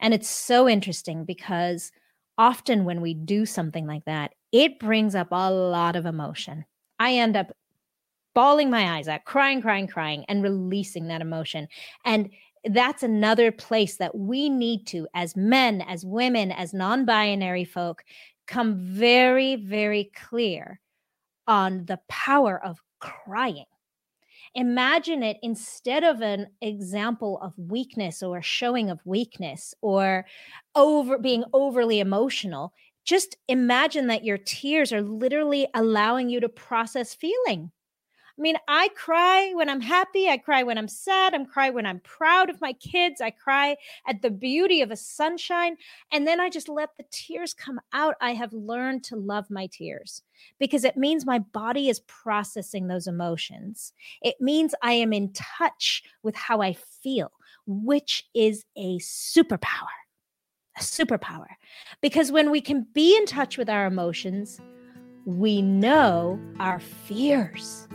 And 0.00 0.14
it's 0.14 0.30
so 0.30 0.68
interesting 0.68 1.24
because 1.26 1.92
often 2.38 2.84
when 2.84 3.02
we 3.02 3.12
do 3.12 3.44
something 3.44 3.86
like 3.86 4.04
that, 4.06 4.32
it 4.52 4.78
brings 4.78 5.14
up 5.14 5.28
a 5.32 5.50
lot 5.50 5.96
of 5.96 6.06
emotion. 6.06 6.64
I 6.98 7.16
end 7.16 7.36
up 7.36 7.52
bawling 8.36 8.70
my 8.70 8.98
eyes 8.98 9.08
out, 9.08 9.24
crying, 9.24 9.62
crying, 9.62 9.88
crying, 9.88 10.24
and 10.28 10.42
releasing 10.42 11.08
that 11.08 11.22
emotion. 11.22 11.66
And 12.04 12.30
that's 12.66 13.02
another 13.02 13.50
place 13.50 13.96
that 13.96 14.16
we 14.16 14.50
need 14.50 14.86
to, 14.88 15.08
as 15.14 15.34
men, 15.36 15.80
as 15.80 16.04
women, 16.04 16.52
as 16.52 16.74
non 16.74 17.06
binary 17.06 17.64
folk, 17.64 18.04
come 18.46 18.76
very, 18.76 19.56
very 19.56 20.12
clear 20.14 20.80
on 21.48 21.86
the 21.86 21.98
power 22.08 22.62
of 22.64 22.80
crying 23.00 23.64
imagine 24.54 25.22
it 25.22 25.36
instead 25.42 26.02
of 26.02 26.22
an 26.22 26.46
example 26.62 27.38
of 27.42 27.52
weakness 27.58 28.22
or 28.22 28.40
showing 28.42 28.90
of 28.90 29.00
weakness 29.04 29.74
or 29.82 30.24
over 30.74 31.18
being 31.18 31.44
overly 31.52 32.00
emotional 32.00 32.72
just 33.04 33.36
imagine 33.48 34.08
that 34.08 34.24
your 34.24 34.38
tears 34.38 34.92
are 34.92 35.02
literally 35.02 35.68
allowing 35.74 36.28
you 36.28 36.40
to 36.40 36.48
process 36.48 37.14
feeling 37.14 37.70
I 38.38 38.42
mean, 38.42 38.56
I 38.68 38.88
cry 38.94 39.52
when 39.54 39.70
I'm 39.70 39.80
happy. 39.80 40.28
I 40.28 40.36
cry 40.36 40.62
when 40.62 40.76
I'm 40.76 40.88
sad. 40.88 41.32
I 41.32 41.42
cry 41.44 41.70
when 41.70 41.86
I'm 41.86 42.00
proud 42.00 42.50
of 42.50 42.60
my 42.60 42.74
kids. 42.74 43.22
I 43.22 43.30
cry 43.30 43.76
at 44.06 44.20
the 44.20 44.30
beauty 44.30 44.82
of 44.82 44.90
a 44.90 44.96
sunshine. 44.96 45.76
And 46.12 46.26
then 46.26 46.38
I 46.38 46.50
just 46.50 46.68
let 46.68 46.90
the 46.98 47.04
tears 47.10 47.54
come 47.54 47.80
out. 47.94 48.14
I 48.20 48.34
have 48.34 48.52
learned 48.52 49.04
to 49.04 49.16
love 49.16 49.48
my 49.48 49.68
tears 49.68 50.22
because 50.58 50.84
it 50.84 50.98
means 50.98 51.24
my 51.24 51.38
body 51.38 51.88
is 51.88 52.00
processing 52.00 52.88
those 52.88 53.06
emotions. 53.06 53.94
It 54.20 54.36
means 54.38 54.74
I 54.82 54.92
am 54.92 55.14
in 55.14 55.32
touch 55.32 56.02
with 56.22 56.36
how 56.36 56.60
I 56.60 56.74
feel, 56.74 57.32
which 57.66 58.26
is 58.34 58.66
a 58.76 58.98
superpower. 58.98 59.88
A 60.78 60.82
superpower. 60.82 61.46
Because 62.02 62.30
when 62.30 62.50
we 62.50 62.60
can 62.60 62.86
be 62.92 63.16
in 63.16 63.24
touch 63.24 63.56
with 63.56 63.70
our 63.70 63.86
emotions, 63.86 64.60
we 65.24 65.62
know 65.62 66.38
our 66.60 66.80
fears. 66.80 67.88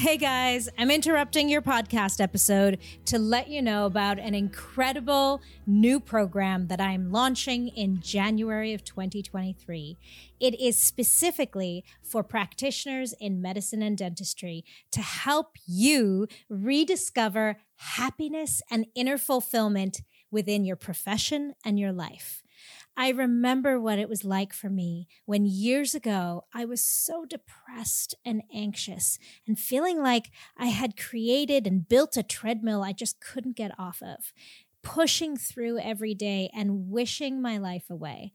Hey 0.00 0.16
guys, 0.16 0.66
I'm 0.78 0.90
interrupting 0.90 1.50
your 1.50 1.60
podcast 1.60 2.22
episode 2.22 2.78
to 3.04 3.18
let 3.18 3.48
you 3.48 3.60
know 3.60 3.84
about 3.84 4.18
an 4.18 4.34
incredible 4.34 5.42
new 5.66 6.00
program 6.00 6.68
that 6.68 6.80
I'm 6.80 7.12
launching 7.12 7.68
in 7.68 8.00
January 8.00 8.72
of 8.72 8.82
2023. 8.82 9.98
It 10.40 10.58
is 10.58 10.78
specifically 10.78 11.84
for 12.02 12.22
practitioners 12.22 13.12
in 13.20 13.42
medicine 13.42 13.82
and 13.82 13.98
dentistry 13.98 14.64
to 14.92 15.02
help 15.02 15.58
you 15.66 16.28
rediscover 16.48 17.58
happiness 17.76 18.62
and 18.70 18.86
inner 18.94 19.18
fulfillment 19.18 20.00
within 20.30 20.64
your 20.64 20.76
profession 20.76 21.52
and 21.62 21.78
your 21.78 21.92
life. 21.92 22.42
I 23.00 23.08
remember 23.08 23.80
what 23.80 23.98
it 23.98 24.10
was 24.10 24.26
like 24.26 24.52
for 24.52 24.68
me 24.68 25.08
when 25.24 25.46
years 25.46 25.94
ago 25.94 26.44
I 26.52 26.66
was 26.66 26.84
so 26.84 27.24
depressed 27.24 28.14
and 28.26 28.42
anxious 28.54 29.18
and 29.48 29.58
feeling 29.58 30.02
like 30.02 30.30
I 30.58 30.66
had 30.66 30.98
created 30.98 31.66
and 31.66 31.88
built 31.88 32.18
a 32.18 32.22
treadmill 32.22 32.84
I 32.84 32.92
just 32.92 33.18
couldn't 33.18 33.56
get 33.56 33.72
off 33.78 34.02
of, 34.02 34.34
pushing 34.82 35.38
through 35.38 35.78
every 35.78 36.12
day 36.12 36.50
and 36.54 36.90
wishing 36.90 37.40
my 37.40 37.56
life 37.56 37.88
away. 37.88 38.34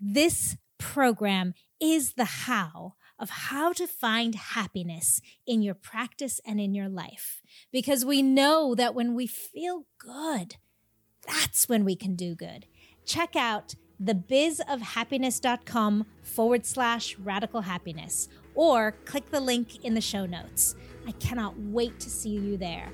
This 0.00 0.56
program 0.76 1.54
is 1.80 2.14
the 2.14 2.24
how 2.24 2.94
of 3.16 3.30
how 3.30 3.72
to 3.74 3.86
find 3.86 4.34
happiness 4.34 5.20
in 5.46 5.62
your 5.62 5.74
practice 5.74 6.40
and 6.44 6.60
in 6.60 6.74
your 6.74 6.88
life. 6.88 7.42
Because 7.70 8.04
we 8.04 8.22
know 8.22 8.74
that 8.74 8.92
when 8.92 9.14
we 9.14 9.28
feel 9.28 9.86
good, 9.98 10.56
that's 11.24 11.68
when 11.68 11.84
we 11.84 11.94
can 11.94 12.16
do 12.16 12.34
good. 12.34 12.66
Check 13.06 13.36
out 13.36 13.76
thebizofhappiness.com 14.02 16.06
forward 16.22 16.66
slash 16.66 17.18
radical 17.18 17.60
happiness, 17.60 18.28
or 18.54 18.92
click 19.04 19.30
the 19.30 19.40
link 19.40 19.84
in 19.84 19.94
the 19.94 20.00
show 20.00 20.26
notes. 20.26 20.74
I 21.06 21.12
cannot 21.12 21.58
wait 21.58 22.00
to 22.00 22.10
see 22.10 22.30
you 22.30 22.56
there. 22.56 22.90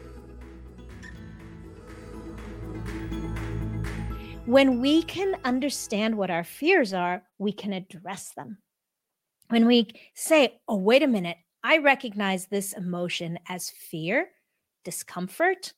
When 4.47 4.81
we 4.81 5.03
can 5.03 5.37
understand 5.45 6.17
what 6.17 6.31
our 6.31 6.45
fears 6.45 6.93
are, 6.93 7.23
we 7.39 7.53
can 7.53 7.73
address 7.73 8.33
them. 8.37 8.59
When 9.49 9.67
we 9.67 9.89
say, 10.15 10.61
oh, 10.69 10.77
wait 10.77 11.03
a 11.03 11.09
minute, 11.09 11.39
I 11.65 11.79
recognize 11.79 12.47
this 12.47 12.73
emotion 12.73 13.41
as 13.49 13.71
fear, 13.71 14.29
discomfort, 14.85 15.73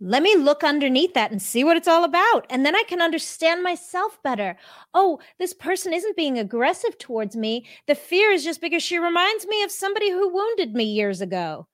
let 0.00 0.22
me 0.22 0.36
look 0.36 0.62
underneath 0.62 1.14
that 1.14 1.32
and 1.32 1.42
see 1.42 1.64
what 1.64 1.76
it's 1.76 1.88
all 1.88 2.04
about. 2.04 2.46
And 2.50 2.64
then 2.64 2.76
I 2.76 2.84
can 2.84 3.02
understand 3.02 3.62
myself 3.62 4.18
better. 4.22 4.56
Oh, 4.94 5.18
this 5.38 5.52
person 5.52 5.92
isn't 5.92 6.16
being 6.16 6.38
aggressive 6.38 6.96
towards 6.98 7.36
me. 7.36 7.66
The 7.88 7.96
fear 7.96 8.30
is 8.30 8.44
just 8.44 8.60
because 8.60 8.82
she 8.82 8.98
reminds 8.98 9.46
me 9.46 9.62
of 9.64 9.72
somebody 9.72 10.10
who 10.10 10.32
wounded 10.32 10.74
me 10.74 10.84
years 10.84 11.20
ago. 11.20 11.66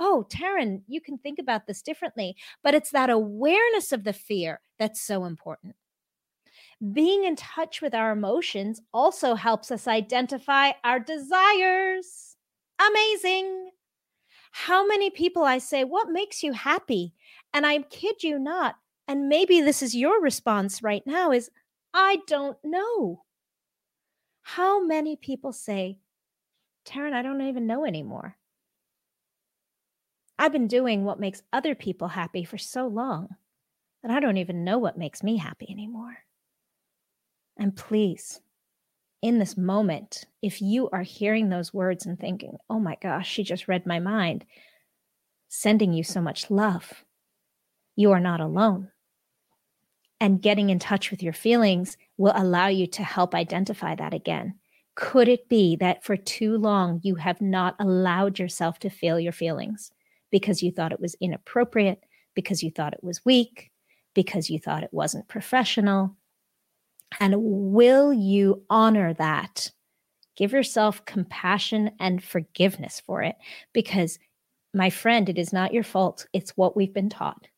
Oh, 0.00 0.26
Tarryn, 0.28 0.82
you 0.88 1.00
can 1.00 1.18
think 1.18 1.38
about 1.38 1.66
this 1.66 1.82
differently. 1.82 2.34
But 2.64 2.74
it's 2.74 2.90
that 2.90 3.10
awareness 3.10 3.92
of 3.92 4.02
the 4.02 4.14
fear 4.14 4.60
that's 4.78 5.00
so 5.00 5.24
important. 5.24 5.76
Being 6.92 7.24
in 7.24 7.36
touch 7.36 7.82
with 7.82 7.94
our 7.94 8.10
emotions 8.10 8.80
also 8.92 9.34
helps 9.34 9.70
us 9.70 9.86
identify 9.86 10.72
our 10.82 10.98
desires. 10.98 12.36
Amazing. 12.84 13.70
How 14.52 14.84
many 14.86 15.10
people 15.10 15.44
I 15.44 15.58
say, 15.58 15.84
What 15.84 16.10
makes 16.10 16.42
you 16.42 16.52
happy? 16.52 17.14
And 17.52 17.66
I 17.66 17.78
kid 17.82 18.22
you 18.22 18.38
not, 18.38 18.76
and 19.08 19.28
maybe 19.28 19.60
this 19.60 19.82
is 19.82 19.94
your 19.94 20.20
response 20.20 20.82
right 20.82 21.02
now 21.06 21.32
is 21.32 21.50
I 21.92 22.18
don't 22.26 22.56
know. 22.62 23.24
How 24.42 24.84
many 24.84 25.16
people 25.16 25.52
say, 25.52 25.98
Tarryn, 26.86 27.12
I 27.12 27.22
don't 27.22 27.40
even 27.42 27.66
know 27.66 27.84
anymore. 27.84 28.36
I've 30.38 30.52
been 30.52 30.68
doing 30.68 31.04
what 31.04 31.20
makes 31.20 31.42
other 31.52 31.74
people 31.74 32.08
happy 32.08 32.44
for 32.44 32.56
so 32.56 32.86
long 32.86 33.36
that 34.02 34.10
I 34.10 34.20
don't 34.20 34.38
even 34.38 34.64
know 34.64 34.78
what 34.78 34.96
makes 34.96 35.22
me 35.22 35.36
happy 35.36 35.66
anymore. 35.70 36.18
And 37.58 37.76
please, 37.76 38.40
in 39.20 39.38
this 39.38 39.56
moment, 39.56 40.24
if 40.40 40.62
you 40.62 40.88
are 40.90 41.02
hearing 41.02 41.50
those 41.50 41.74
words 41.74 42.06
and 42.06 42.18
thinking, 42.18 42.56
oh 42.70 42.80
my 42.80 42.96
gosh, 43.02 43.28
she 43.28 43.42
just 43.42 43.68
read 43.68 43.84
my 43.86 44.00
mind, 44.00 44.46
sending 45.48 45.92
you 45.92 46.02
so 46.02 46.22
much 46.22 46.50
love 46.50 47.04
you 48.00 48.12
are 48.12 48.20
not 48.20 48.40
alone. 48.40 48.88
And 50.20 50.42
getting 50.42 50.70
in 50.70 50.78
touch 50.78 51.10
with 51.10 51.22
your 51.22 51.32
feelings 51.32 51.96
will 52.16 52.32
allow 52.34 52.68
you 52.68 52.86
to 52.88 53.02
help 53.02 53.34
identify 53.34 53.94
that 53.94 54.14
again. 54.14 54.54
Could 54.94 55.28
it 55.28 55.48
be 55.48 55.76
that 55.76 56.04
for 56.04 56.16
too 56.16 56.56
long 56.58 57.00
you 57.02 57.14
have 57.14 57.40
not 57.40 57.76
allowed 57.78 58.38
yourself 58.38 58.78
to 58.80 58.90
feel 58.90 59.20
your 59.20 59.32
feelings 59.32 59.92
because 60.30 60.62
you 60.62 60.72
thought 60.72 60.92
it 60.92 61.00
was 61.00 61.16
inappropriate, 61.20 62.04
because 62.34 62.62
you 62.62 62.70
thought 62.70 62.92
it 62.92 63.04
was 63.04 63.24
weak, 63.24 63.70
because 64.14 64.50
you 64.50 64.58
thought 64.58 64.82
it 64.82 64.92
wasn't 64.92 65.28
professional? 65.28 66.16
And 67.18 67.34
will 67.38 68.12
you 68.12 68.62
honor 68.70 69.14
that? 69.14 69.70
Give 70.36 70.52
yourself 70.52 71.04
compassion 71.04 71.90
and 71.98 72.22
forgiveness 72.22 73.02
for 73.04 73.22
it 73.22 73.36
because, 73.72 74.18
my 74.72 74.88
friend, 74.88 75.28
it 75.28 75.38
is 75.38 75.52
not 75.52 75.74
your 75.74 75.82
fault. 75.82 76.26
It's 76.32 76.56
what 76.56 76.76
we've 76.76 76.94
been 76.94 77.10
taught. 77.10 77.48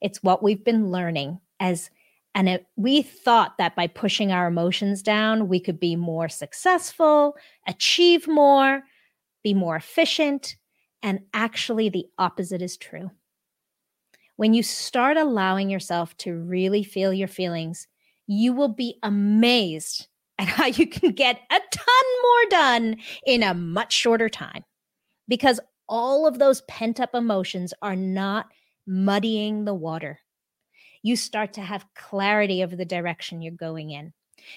It's 0.00 0.22
what 0.22 0.42
we've 0.42 0.64
been 0.64 0.90
learning 0.90 1.40
as 1.60 1.90
and 2.34 2.48
it, 2.48 2.66
we 2.76 3.02
thought 3.02 3.58
that 3.58 3.74
by 3.74 3.88
pushing 3.88 4.30
our 4.30 4.46
emotions 4.46 5.02
down, 5.02 5.48
we 5.48 5.58
could 5.58 5.80
be 5.80 5.96
more 5.96 6.28
successful, 6.28 7.36
achieve 7.66 8.28
more, 8.28 8.82
be 9.42 9.54
more 9.54 9.74
efficient. 9.74 10.54
And 11.02 11.20
actually, 11.34 11.88
the 11.88 12.06
opposite 12.18 12.62
is 12.62 12.76
true. 12.76 13.10
When 14.36 14.54
you 14.54 14.62
start 14.62 15.16
allowing 15.16 15.68
yourself 15.68 16.16
to 16.18 16.32
really 16.32 16.84
feel 16.84 17.12
your 17.12 17.26
feelings, 17.26 17.88
you 18.28 18.52
will 18.52 18.68
be 18.68 18.98
amazed 19.02 20.06
at 20.38 20.46
how 20.46 20.66
you 20.66 20.86
can 20.86 21.10
get 21.10 21.40
a 21.50 21.60
ton 21.72 22.04
more 22.22 22.50
done 22.50 22.96
in 23.26 23.42
a 23.42 23.54
much 23.54 23.92
shorter 23.92 24.28
time 24.28 24.64
because 25.26 25.58
all 25.88 26.26
of 26.26 26.38
those 26.38 26.60
pent 26.62 27.00
up 27.00 27.14
emotions 27.14 27.74
are 27.82 27.96
not 27.96 28.46
muddying 28.88 29.64
the 29.64 29.74
water. 29.74 30.18
You 31.02 31.14
start 31.14 31.52
to 31.54 31.60
have 31.60 31.86
clarity 31.94 32.64
over 32.64 32.74
the 32.74 32.84
direction 32.84 33.42
you're 33.42 33.52
going 33.52 33.90
in. 33.90 34.12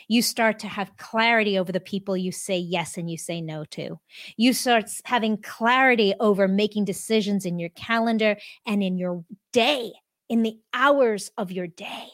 You 0.07 0.21
start 0.21 0.59
to 0.59 0.67
have 0.67 0.95
clarity 0.97 1.57
over 1.57 1.71
the 1.71 1.79
people 1.79 2.15
you 2.15 2.31
say 2.31 2.57
yes 2.57 2.97
and 2.97 3.09
you 3.09 3.17
say 3.17 3.41
no 3.41 3.65
to. 3.71 4.00
You 4.38 4.53
start 4.53 4.89
having 5.05 5.41
clarity 5.41 6.13
over 6.19 6.47
making 6.47 6.85
decisions 6.85 7.45
in 7.45 7.59
your 7.59 7.69
calendar 7.69 8.38
and 8.65 8.81
in 8.81 8.97
your 8.97 9.23
day, 9.51 9.91
in 10.29 10.43
the 10.43 10.57
hours 10.73 11.31
of 11.38 11.51
your 11.51 11.67
day. 11.67 12.07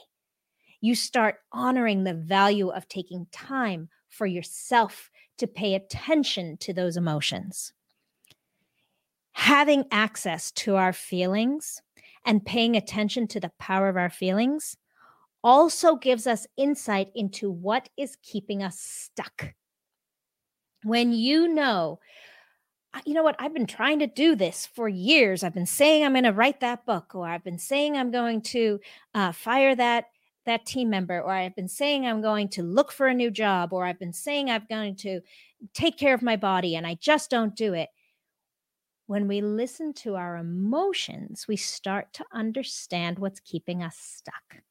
You 0.81 0.95
start 0.95 1.36
honoring 1.51 2.03
the 2.03 2.13
value 2.13 2.69
of 2.69 2.88
taking 2.88 3.27
time 3.31 3.89
for 4.09 4.25
yourself 4.25 5.12
to 5.38 5.47
pay 5.47 5.75
attention 5.75 6.57
to 6.57 6.74
those 6.74 6.97
emotions. 6.97 7.74
Having 9.33 9.86
access 9.91 10.51
to 10.51 10.75
our 10.75 10.93
feelings 10.93 11.81
and 12.27 12.46
paying 12.46 12.75
attention 12.75 13.25
to 13.29 13.39
the 13.39 13.51
power 13.57 13.88
of 13.88 13.96
our 13.98 14.10
feelings 14.10 14.75
also 15.43 15.96
gives 15.96 16.27
us 16.27 16.46
insight 16.57 17.10
into 17.15 17.50
what 17.50 17.88
is 17.96 18.17
keeping 18.22 18.62
us 18.62 18.77
stuck. 18.79 19.53
When 20.84 21.13
you 21.13 21.48
know, 21.48 22.00
you 23.05 23.13
know 23.13 23.24
what, 23.24 23.38
I've 23.39 23.53
been 23.53 23.65
trying 23.65 24.00
to 24.00 24.07
do 24.07 24.36
this 24.36 24.65
for 24.65 24.89
years. 24.89 25.41
I've 25.41 25.53
been 25.53 25.65
saying 25.65 26.03
I'm 26.03 26.13
going 26.13 26.25
to 26.25 26.34
write 26.34 26.60
that 26.60 26.86
book, 26.86 27.15
or 27.15 27.27
I've 27.27 27.43
been 27.43 27.60
saying 27.60 27.96
I'm 27.96 28.12
going 28.12 28.41
to 28.41 28.79
uh, 29.15 29.31
fire 29.31 29.75
that 29.75 30.05
that 30.46 30.65
team 30.65 30.89
member, 30.89 31.22
or 31.22 31.31
I've 31.31 31.55
been 31.55 31.67
saying 31.67 32.05
I'm 32.05 32.22
going 32.22 32.50
to 32.50 32.63
look 32.63 32.91
for 32.91 33.07
a 33.07 33.13
new 33.13 33.31
job, 33.31 33.74
or 33.74 33.86
I've 33.86 34.00
been 34.00 34.13
saying 34.13 34.50
I'm 34.50 34.65
going 34.69 34.96
to 34.98 35.22
take 35.74 35.98
care 35.98 36.13
of 36.13 36.22
my 36.22 36.36
body, 36.36 36.75
and 36.75 36.86
I 36.88 36.96
just 36.96 37.29
don't 37.29 37.55
do 37.55 37.74
it. 37.74 37.89
When 39.08 39.30
we 39.30 39.40
listen 39.40 39.94
to 39.94 40.16
our 40.16 40.36
emotions, 40.36 41.46
we 41.48 41.56
start 41.56 42.12
to 42.14 42.26
understand 42.34 43.20
what's 43.20 43.40
keeping 43.40 43.82
us 43.82 43.96
stuck. 43.98 44.62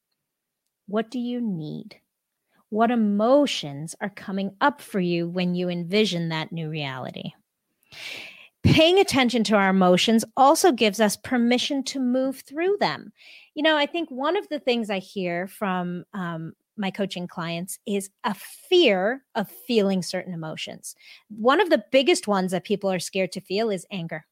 What 0.87 1.11
do 1.11 1.19
you 1.19 1.41
need? 1.41 1.97
What 2.69 2.91
emotions 2.91 3.95
are 4.01 4.11
coming 4.11 4.55
up 4.61 4.83
for 4.83 5.01
you 5.01 5.27
when 5.27 5.55
you 5.55 5.71
envision 5.71 6.29
that 6.29 6.53
new 6.53 6.69
reality? 6.69 7.33
Paying 8.63 8.99
attention 8.99 9.43
to 9.45 9.57
our 9.57 9.71
emotions 9.71 10.23
also 10.37 10.71
gives 10.71 11.01
us 11.01 11.17
permission 11.17 11.83
to 11.85 11.99
move 11.99 12.41
through 12.41 12.77
them. 12.79 13.13
You 13.55 13.63
know, 13.63 13.77
I 13.77 13.87
think 13.87 14.11
one 14.11 14.37
of 14.37 14.49
the 14.49 14.59
things 14.59 14.91
I 14.91 14.99
hear 14.99 15.47
from 15.47 16.05
um, 16.13 16.53
my 16.77 16.91
coaching 16.91 17.27
clients 17.27 17.79
is 17.87 18.11
a 18.25 18.35
fear 18.35 19.23
of 19.35 19.51
feeling 19.51 20.03
certain 20.03 20.35
emotions. 20.35 20.95
One 21.29 21.61
of 21.61 21.71
the 21.71 21.85
biggest 21.91 22.29
ones 22.29 22.53
that 22.53 22.65
people 22.65 22.91
are 22.91 22.99
scared 22.99 23.33
to 23.33 23.41
feel 23.41 23.71
is 23.71 23.87
anger 23.91 24.27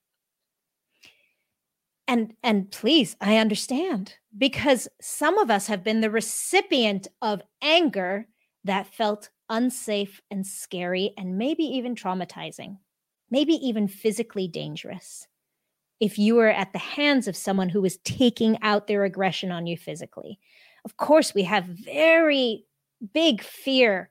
and 2.07 2.35
and 2.43 2.71
please 2.71 3.17
i 3.21 3.37
understand 3.37 4.15
because 4.37 4.89
some 5.01 5.39
of 5.39 5.51
us 5.51 5.67
have 5.67 5.85
been 5.85 6.01
the 6.01 6.11
recipient 6.11 7.09
of 7.23 7.43
anger 7.63 8.27
that 8.65 8.87
felt 8.87 9.31
unsafe 9.51 10.21
and 10.31 10.47
scary 10.47 11.13
and 11.17 11.39
maybe 11.39 11.65
even 11.65 11.95
traumatizing 11.95 12.77
maybe 13.31 13.55
even 13.55 13.89
physically 13.89 14.49
dangerous 14.49 15.27
if 16.01 16.19
you 16.19 16.35
were 16.35 16.49
at 16.49 16.73
the 16.73 16.79
hands 16.79 17.29
of 17.29 17.37
someone 17.37 17.69
who 17.69 17.81
was 17.81 17.99
taking 17.99 18.59
out 18.63 18.87
their 18.87 19.05
aggression 19.05 19.51
on 19.51 19.67
you 19.67 19.77
physically 19.77 20.39
of 20.85 20.97
course 20.97 21.35
we 21.35 21.43
have 21.43 21.65
very 21.65 22.65
big 23.13 23.43
fear 23.43 24.11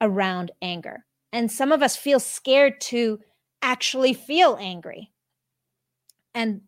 around 0.00 0.50
anger 0.62 1.04
and 1.32 1.50
some 1.50 1.72
of 1.72 1.82
us 1.82 1.96
feel 1.96 2.20
scared 2.20 2.80
to 2.80 3.18
actually 3.62 4.12
feel 4.12 4.56
angry 4.60 5.10
and 6.34 6.60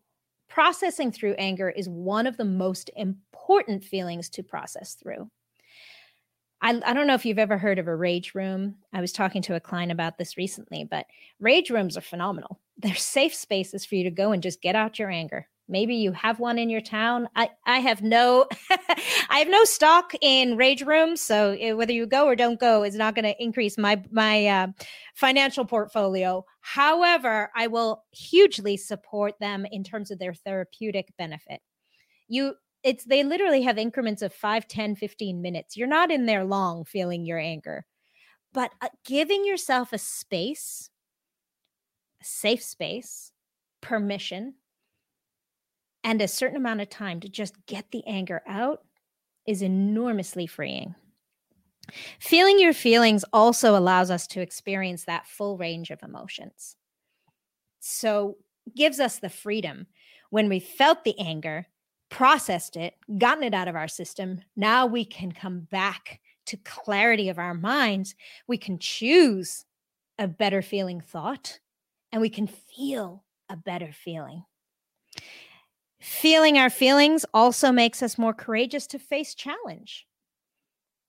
processing 0.51 1.13
through 1.13 1.35
anger 1.35 1.71
is 1.71 1.89
one 1.89 2.27
of 2.27 2.37
the 2.37 2.45
most 2.45 2.91
important 2.97 3.85
feelings 3.85 4.29
to 4.29 4.43
process 4.43 4.95
through. 4.95 5.31
I, 6.61 6.83
I, 6.85 6.93
don't 6.93 7.07
know 7.07 7.15
if 7.15 7.25
you've 7.25 7.39
ever 7.39 7.57
heard 7.57 7.79
of 7.79 7.87
a 7.87 7.97
rage 7.97 8.35
room. 8.35 8.75
I 8.93 9.01
was 9.01 9.13
talking 9.13 9.41
to 9.43 9.55
a 9.55 9.61
client 9.61 9.93
about 9.93 10.19
this 10.19 10.37
recently, 10.37 10.85
but 10.85 11.07
rage 11.39 11.71
rooms 11.71 11.97
are 11.97 12.03
phenomenal. 12.03 12.61
They're 12.77 12.95
safe 12.95 13.35
spaces 13.35 13.87
for 13.87 13.95
you 13.95 14.05
to 14.05 14.11
go 14.11 14.33
and 14.33 14.43
just 14.43 14.61
get 14.61 14.75
out 14.75 14.99
your 14.99 15.11
anger. 15.11 15.49
Maybe 15.71 15.95
you 15.95 16.13
have 16.13 16.41
one 16.41 16.59
in 16.59 16.69
your 16.69 16.81
town. 16.81 17.29
I, 17.37 17.51
I 17.65 17.79
have 17.79 18.03
no 18.03 18.47
I 19.31 19.39
have 19.39 19.49
no 19.49 19.65
stock 19.65 20.13
in 20.21 20.57
rage 20.57 20.83
rooms, 20.83 21.21
so 21.21 21.57
eh, 21.59 21.73
whether 21.73 21.93
you 21.93 22.07
go 22.07 22.27
or 22.27 22.37
don't 22.37 22.59
go 22.59 22.83
is 22.83 22.97
not 22.97 23.15
going 23.15 23.25
to 23.25 23.43
increase 23.43 23.79
my 23.79 24.03
my 24.11 24.47
uh, 24.47 24.67
financial 25.15 25.65
portfolio. 25.65 26.45
However, 26.61 27.51
I 27.55 27.69
will 27.69 28.05
hugely 28.11 28.77
support 28.77 29.35
them 29.41 29.65
in 29.71 29.85
terms 29.85 30.11
of 30.11 30.19
their 30.19 30.35
therapeutic 30.35 31.13
benefit. 31.17 31.61
You 32.29 32.55
it's 32.83 33.05
they 33.05 33.23
literally 33.23 33.63
have 33.63 33.79
increments 33.79 34.23
of 34.23 34.33
5 34.33 34.67
10 34.67 34.97
15 34.97 35.43
minutes 35.43 35.77
you're 35.77 35.87
not 35.87 36.11
in 36.11 36.27
there 36.27 36.45
long 36.45 36.85
feeling 36.85 37.27
your 37.27 37.39
anger 37.39 37.85
but 38.53 38.71
uh, 38.81 38.89
giving 39.05 39.45
yourself 39.45 39.93
a 39.93 39.99
space 39.99 40.89
a 42.21 42.25
safe 42.25 42.63
space 42.63 43.33
permission 43.81 44.55
and 46.05 46.21
a 46.21 46.29
certain 46.29 46.57
amount 46.57 46.81
of 46.81 46.89
time 46.89 47.21
to 47.21 47.29
just 47.29 47.55
get 47.67 47.91
the 47.91 48.07
anger 48.07 48.43
out 48.47 48.85
is 49.47 49.63
enormously 49.63 50.47
freeing. 50.47 50.95
Feeling 52.21 52.61
your 52.61 52.73
feelings 52.73 53.25
also 53.33 53.77
allows 53.77 54.11
us 54.11 54.27
to 54.29 54.41
experience 54.41 55.05
that 55.05 55.27
full 55.27 55.59
range 55.59 55.91
of 55.91 56.03
emotions. 56.03 56.77
So, 57.81 58.37
gives 58.77 59.01
us 59.01 59.19
the 59.19 59.31
freedom 59.31 59.87
when 60.31 60.49
we 60.49 60.61
felt 60.61 61.03
the 61.03 61.19
anger, 61.19 61.67
processed 62.09 62.77
it, 62.77 62.95
gotten 63.19 63.43
it 63.43 63.55
out 63.55 63.69
of 63.69 63.75
our 63.75 63.89
system. 63.89 64.41
Now 64.55 64.87
we 64.87 65.05
can 65.05 65.33
come 65.33 65.61
back 65.71 66.21
to 66.47 66.57
clarity 66.59 67.29
of 67.29 67.39
our 67.39 67.55
minds. 67.55 68.15
We 68.47 68.59
can 68.59 68.79
choose 68.79 69.65
a 70.19 70.29
better 70.29 70.63
feeling 70.63 71.01
thought 71.01 71.59
and 72.13 72.21
we 72.21 72.29
can 72.29 72.47
feel 72.47 73.25
a 73.49 73.57
better 73.57 73.93
feeling. 73.93 74.45
Feeling 76.01 76.59
our 76.59 76.71
feelings 76.71 77.25
also 77.33 77.71
makes 77.73 78.03
us 78.03 78.19
more 78.19 78.35
courageous 78.35 78.87
to 78.89 78.99
face 78.99 79.35
challenge. 79.35 80.07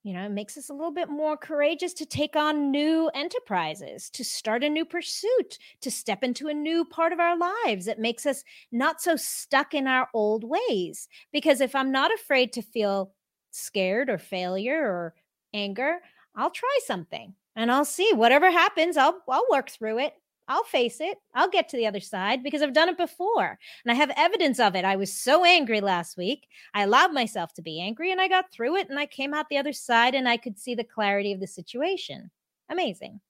You 0.04 0.14
know, 0.14 0.26
it 0.26 0.32
makes 0.32 0.58
us 0.58 0.70
a 0.70 0.74
little 0.74 0.92
bit 0.92 1.10
more 1.10 1.38
courageous 1.38 1.94
to 1.94 2.08
take 2.08 2.36
on 2.36 2.72
new 2.72 3.10
enterprises, 3.14 4.10
to 4.12 4.24
start 4.26 4.64
a 4.64 4.70
new 4.70 4.84
pursuit, 4.84 5.60
to 5.82 5.92
step 5.92 6.24
into 6.24 6.48
a 6.48 6.56
new 6.56 6.84
part 6.84 7.14
of 7.14 7.20
our 7.20 7.38
lives. 7.38 7.88
It 7.88 8.00
makes 8.00 8.26
us 8.26 8.44
not 8.72 9.00
so 9.00 9.16
stuck 9.16 9.76
in 9.76 9.86
our 9.86 10.10
old 10.16 10.44
ways. 10.44 11.08
Because 11.32 11.62
if 11.62 11.76
I'm 11.76 11.92
not 11.92 12.12
afraid 12.12 12.52
to 12.54 12.64
feel 12.64 13.14
scared 13.52 14.10
or 14.10 14.18
failure 14.18 14.82
or 14.82 15.14
anger, 15.54 16.00
I'll 16.36 16.50
try 16.50 16.80
something 16.86 17.36
and 17.56 17.72
I'll 17.72 17.86
see 17.86 18.12
whatever 18.14 18.50
happens, 18.50 18.98
I'll 18.98 19.22
I'll 19.30 19.46
work 19.52 19.70
through 19.70 20.00
it. 20.00 20.16
I'll 20.52 20.66
face 20.66 21.00
it. 21.00 21.18
I'll 21.34 21.50
get 21.50 21.70
to 21.70 21.78
the 21.78 21.88
other 21.88 22.02
side 22.02 22.44
because 22.44 22.62
I've 22.62 22.74
done 22.74 22.90
it 22.90 22.98
before 22.98 23.58
and 23.86 23.92
I 23.92 23.94
have 23.94 24.12
evidence 24.18 24.60
of 24.60 24.76
it. 24.76 24.84
I 24.84 24.98
was 24.98 25.14
so 25.14 25.46
angry 25.46 25.80
last 25.80 26.18
week. 26.18 26.50
I 26.74 26.84
allowed 26.84 27.14
myself 27.14 27.54
to 27.54 27.62
be 27.62 27.80
angry 27.80 28.12
and 28.12 28.20
I 28.20 28.28
got 28.28 28.52
through 28.52 28.76
it 28.76 28.90
and 28.90 29.00
I 29.00 29.06
came 29.06 29.34
out 29.34 29.48
the 29.48 29.58
other 29.58 29.72
side 29.72 30.14
and 30.14 30.28
I 30.28 30.36
could 30.36 30.60
see 30.60 30.76
the 30.76 30.84
clarity 30.84 31.32
of 31.32 31.40
the 31.40 31.48
situation. 31.48 32.32
Amazing. 32.70 33.22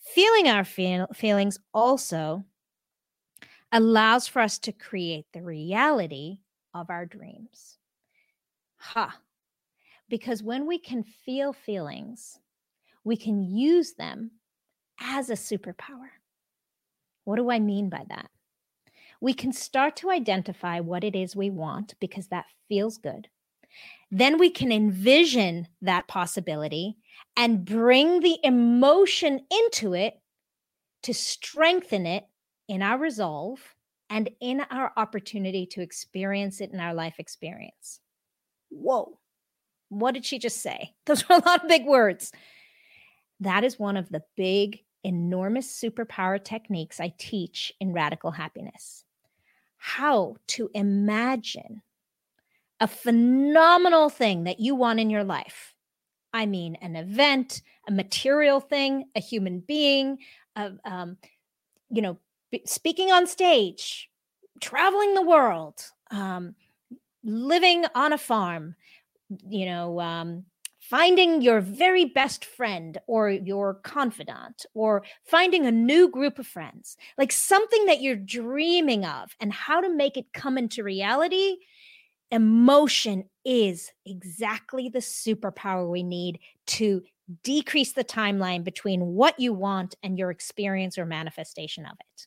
Feeling 0.00 0.48
our 0.48 0.64
feel- 0.64 1.08
feelings 1.12 1.58
also 1.74 2.42
allows 3.70 4.26
for 4.26 4.40
us 4.40 4.58
to 4.60 4.72
create 4.72 5.26
the 5.34 5.42
reality 5.42 6.38
of 6.72 6.88
our 6.88 7.04
dreams. 7.04 7.76
Ha. 8.78 9.14
Because 10.08 10.42
when 10.42 10.66
we 10.66 10.78
can 10.78 11.04
feel 11.04 11.52
feelings, 11.52 12.40
we 13.04 13.18
can 13.18 13.42
use 13.42 13.92
them 13.92 14.30
as 15.00 15.30
a 15.30 15.34
superpower. 15.34 16.08
What 17.24 17.36
do 17.36 17.50
I 17.50 17.58
mean 17.58 17.88
by 17.88 18.04
that? 18.08 18.30
We 19.20 19.34
can 19.34 19.52
start 19.52 19.96
to 19.96 20.10
identify 20.10 20.80
what 20.80 21.04
it 21.04 21.16
is 21.16 21.34
we 21.34 21.50
want 21.50 21.94
because 22.00 22.28
that 22.28 22.46
feels 22.68 22.98
good. 22.98 23.28
Then 24.10 24.38
we 24.38 24.50
can 24.50 24.72
envision 24.72 25.68
that 25.82 26.08
possibility 26.08 26.96
and 27.36 27.64
bring 27.64 28.20
the 28.20 28.38
emotion 28.42 29.40
into 29.50 29.94
it 29.94 30.14
to 31.02 31.12
strengthen 31.12 32.06
it 32.06 32.26
in 32.68 32.82
our 32.82 32.98
resolve 32.98 33.60
and 34.10 34.30
in 34.40 34.62
our 34.70 34.92
opportunity 34.96 35.66
to 35.66 35.82
experience 35.82 36.60
it 36.60 36.72
in 36.72 36.80
our 36.80 36.94
life 36.94 37.16
experience. 37.18 38.00
Whoa. 38.70 39.18
What 39.90 40.14
did 40.14 40.24
she 40.24 40.38
just 40.38 40.62
say? 40.62 40.94
Those 41.06 41.28
were 41.28 41.36
a 41.36 41.44
lot 41.44 41.62
of 41.62 41.68
big 41.68 41.86
words. 41.86 42.32
That 43.40 43.64
is 43.64 43.78
one 43.78 43.96
of 43.96 44.08
the 44.08 44.22
big 44.36 44.80
enormous 45.04 45.68
superpower 45.70 46.42
techniques 46.42 47.00
I 47.00 47.14
teach 47.18 47.72
in 47.80 47.92
Radical 47.92 48.32
Happiness. 48.32 49.04
How 49.76 50.36
to 50.48 50.70
imagine 50.74 51.82
a 52.80 52.88
phenomenal 52.88 54.08
thing 54.08 54.44
that 54.44 54.60
you 54.60 54.74
want 54.74 55.00
in 55.00 55.10
your 55.10 55.24
life. 55.24 55.74
I 56.32 56.46
mean, 56.46 56.76
an 56.76 56.96
event, 56.96 57.62
a 57.88 57.92
material 57.92 58.60
thing, 58.60 59.06
a 59.16 59.20
human 59.20 59.60
being, 59.60 60.18
a, 60.56 60.72
um, 60.84 61.16
you 61.90 62.02
know, 62.02 62.18
speaking 62.64 63.10
on 63.10 63.26
stage, 63.26 64.10
traveling 64.60 65.14
the 65.14 65.22
world, 65.22 65.82
um, 66.10 66.54
living 67.24 67.84
on 67.94 68.12
a 68.12 68.18
farm, 68.18 68.74
you 69.48 69.66
know, 69.66 70.00
um, 70.00 70.44
finding 70.88 71.42
your 71.42 71.60
very 71.60 72.06
best 72.06 72.44
friend 72.44 72.98
or 73.06 73.28
your 73.28 73.74
confidant 73.74 74.64
or 74.72 75.02
finding 75.22 75.66
a 75.66 75.70
new 75.70 76.08
group 76.08 76.38
of 76.38 76.46
friends, 76.46 76.96
like 77.18 77.30
something 77.30 77.84
that 77.86 78.00
you're 78.00 78.16
dreaming 78.16 79.04
of 79.04 79.30
and 79.38 79.52
how 79.52 79.80
to 79.80 79.94
make 79.94 80.16
it 80.16 80.32
come 80.32 80.56
into 80.56 80.82
reality. 80.82 81.56
Emotion 82.30 83.24
is 83.44 83.90
exactly 84.06 84.88
the 84.88 84.98
superpower 84.98 85.90
we 85.90 86.02
need 86.02 86.38
to 86.66 87.02
decrease 87.42 87.92
the 87.92 88.04
timeline 88.04 88.64
between 88.64 89.00
what 89.00 89.38
you 89.38 89.52
want 89.52 89.94
and 90.02 90.18
your 90.18 90.30
experience 90.30 90.96
or 90.96 91.04
manifestation 91.04 91.84
of 91.84 91.96
it, 92.00 92.26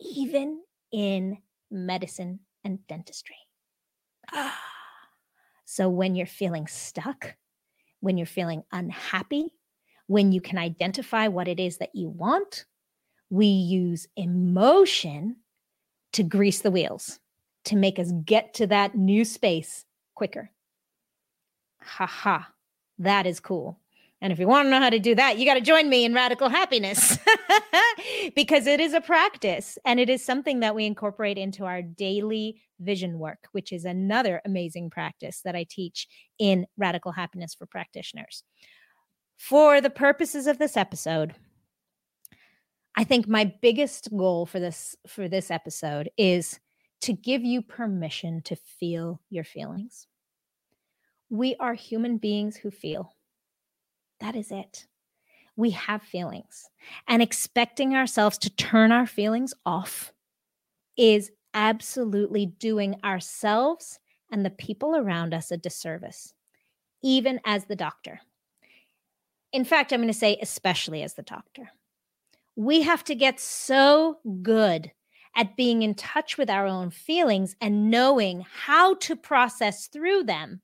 even 0.00 0.60
in 0.92 1.38
medicine 1.70 2.40
and 2.62 2.86
dentistry. 2.86 3.36
So 5.72 5.88
when 5.88 6.16
you're 6.16 6.26
feeling 6.26 6.66
stuck, 6.66 7.36
when 8.00 8.16
you're 8.16 8.26
feeling 8.26 8.64
unhappy, 8.72 9.54
when 10.06 10.32
you 10.32 10.40
can 10.40 10.58
identify 10.58 11.28
what 11.28 11.48
it 11.48 11.60
is 11.60 11.78
that 11.78 11.94
you 11.94 12.08
want, 12.08 12.64
we 13.30 13.46
use 13.46 14.08
emotion 14.16 15.36
to 16.12 16.22
grease 16.22 16.60
the 16.62 16.70
wheels, 16.70 17.20
to 17.64 17.76
make 17.76 17.98
us 17.98 18.12
get 18.24 18.54
to 18.54 18.66
that 18.66 18.96
new 18.96 19.24
space 19.24 19.84
quicker. 20.14 20.50
Ha 21.82 22.06
ha, 22.06 22.48
that 22.98 23.26
is 23.26 23.40
cool. 23.40 23.78
And 24.20 24.32
if 24.32 24.38
you 24.38 24.46
want 24.46 24.66
to 24.66 24.70
know 24.70 24.80
how 24.80 24.90
to 24.90 24.98
do 24.98 25.14
that, 25.14 25.38
you 25.38 25.46
got 25.46 25.54
to 25.54 25.60
join 25.60 25.88
me 25.88 26.04
in 26.04 26.12
radical 26.12 26.48
happiness 26.48 27.18
because 28.36 28.66
it 28.66 28.80
is 28.80 28.92
a 28.92 29.00
practice 29.00 29.78
and 29.84 29.98
it 29.98 30.10
is 30.10 30.22
something 30.22 30.60
that 30.60 30.74
we 30.74 30.84
incorporate 30.84 31.38
into 31.38 31.64
our 31.64 31.80
daily 31.80 32.60
vision 32.80 33.18
work, 33.18 33.48
which 33.52 33.72
is 33.72 33.84
another 33.84 34.40
amazing 34.44 34.90
practice 34.90 35.42
that 35.44 35.54
I 35.54 35.66
teach 35.68 36.08
in 36.38 36.66
radical 36.76 37.12
happiness 37.12 37.54
for 37.54 37.66
practitioners. 37.66 38.42
For 39.36 39.80
the 39.80 39.90
purposes 39.90 40.46
of 40.46 40.58
this 40.58 40.76
episode, 40.76 41.34
I 42.96 43.04
think 43.04 43.28
my 43.28 43.52
biggest 43.62 44.08
goal 44.16 44.46
for 44.46 44.60
this 44.60 44.96
for 45.06 45.28
this 45.28 45.50
episode 45.50 46.10
is 46.18 46.58
to 47.02 47.12
give 47.12 47.42
you 47.42 47.62
permission 47.62 48.42
to 48.42 48.56
feel 48.56 49.20
your 49.30 49.44
feelings. 49.44 50.06
We 51.30 51.56
are 51.60 51.74
human 51.74 52.18
beings 52.18 52.56
who 52.56 52.70
feel. 52.70 53.14
That 54.20 54.34
is 54.34 54.50
it. 54.50 54.86
We 55.56 55.70
have 55.70 56.02
feelings, 56.02 56.68
and 57.06 57.22
expecting 57.22 57.94
ourselves 57.94 58.38
to 58.38 58.50
turn 58.50 58.92
our 58.92 59.06
feelings 59.06 59.54
off 59.64 60.12
is 60.96 61.30
absolutely 61.54 62.46
doing 62.46 62.96
ourselves 63.04 63.98
and 64.30 64.44
the 64.44 64.50
people 64.50 64.96
around 64.96 65.34
us 65.34 65.50
a 65.50 65.56
disservice, 65.56 66.34
even 67.02 67.40
as 67.44 67.64
the 67.64 67.76
doctor. 67.76 68.20
In 69.52 69.64
fact, 69.64 69.92
I'm 69.92 70.00
going 70.00 70.12
to 70.12 70.18
say, 70.18 70.38
especially 70.40 71.02
as 71.02 71.14
the 71.14 71.22
doctor. 71.22 71.70
We 72.56 72.82
have 72.82 73.02
to 73.04 73.14
get 73.14 73.40
so 73.40 74.18
good 74.42 74.92
at 75.34 75.56
being 75.56 75.82
in 75.82 75.94
touch 75.94 76.36
with 76.36 76.50
our 76.50 76.66
own 76.66 76.90
feelings 76.90 77.56
and 77.60 77.90
knowing 77.90 78.44
how 78.64 78.94
to 78.94 79.16
process 79.16 79.86
through 79.86 80.24
them 80.24 80.60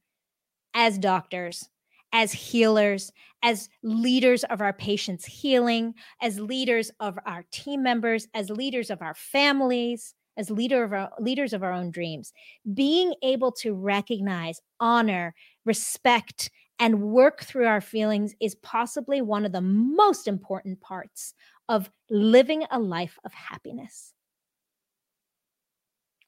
as 0.75 0.99
doctors 0.99 1.68
as 2.16 2.33
healers, 2.33 3.12
as 3.42 3.68
leaders 3.83 4.42
of 4.44 4.62
our 4.62 4.72
patients' 4.72 5.27
healing, 5.27 5.94
as 6.22 6.40
leaders 6.40 6.90
of 6.99 7.18
our 7.27 7.44
team 7.51 7.83
members, 7.83 8.27
as 8.33 8.49
leaders 8.49 8.90
of 8.90 9.03
our 9.03 9.14
families, 9.14 10.14
as 10.37 10.51
leader 10.51 10.85
of 10.85 10.92
our 10.92 11.11
leaders 11.18 11.53
of 11.53 11.62
our 11.62 11.72
own 11.72 11.90
dreams. 11.90 12.33
Being 12.75 13.14
able 13.22 13.53
to 13.53 13.75
recognize, 13.75 14.61
honor, 14.81 15.35
respect, 15.64 16.51
and 16.79 17.03
work 17.03 17.42
through 17.42 17.66
our 17.66 17.81
feelings 17.81 18.35
is 18.40 18.55
possibly 18.57 19.22
one 19.22 19.46
of 19.46 19.53
the 19.53 19.61
most 19.61 20.29
important 20.29 20.81
parts 20.81 21.35
of 21.68 21.90
living 22.11 22.64
a 22.70 22.79
life 22.79 23.18
of 23.25 23.33
happiness. 23.33 24.12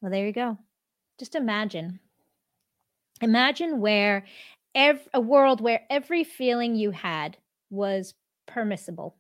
Well, 0.01 0.11
there 0.11 0.27
you 0.27 0.33
go. 0.33 0.59
Just 1.19 1.35
imagine. 1.35 2.01
Imagine 3.21 3.81
where 3.81 4.25
a 4.75 5.21
world 5.21 5.61
where 5.61 5.83
every 5.91 6.23
feeling 6.23 6.77
you 6.77 6.93
had 6.93 7.37
was 7.69 8.15
permissible 8.47 9.17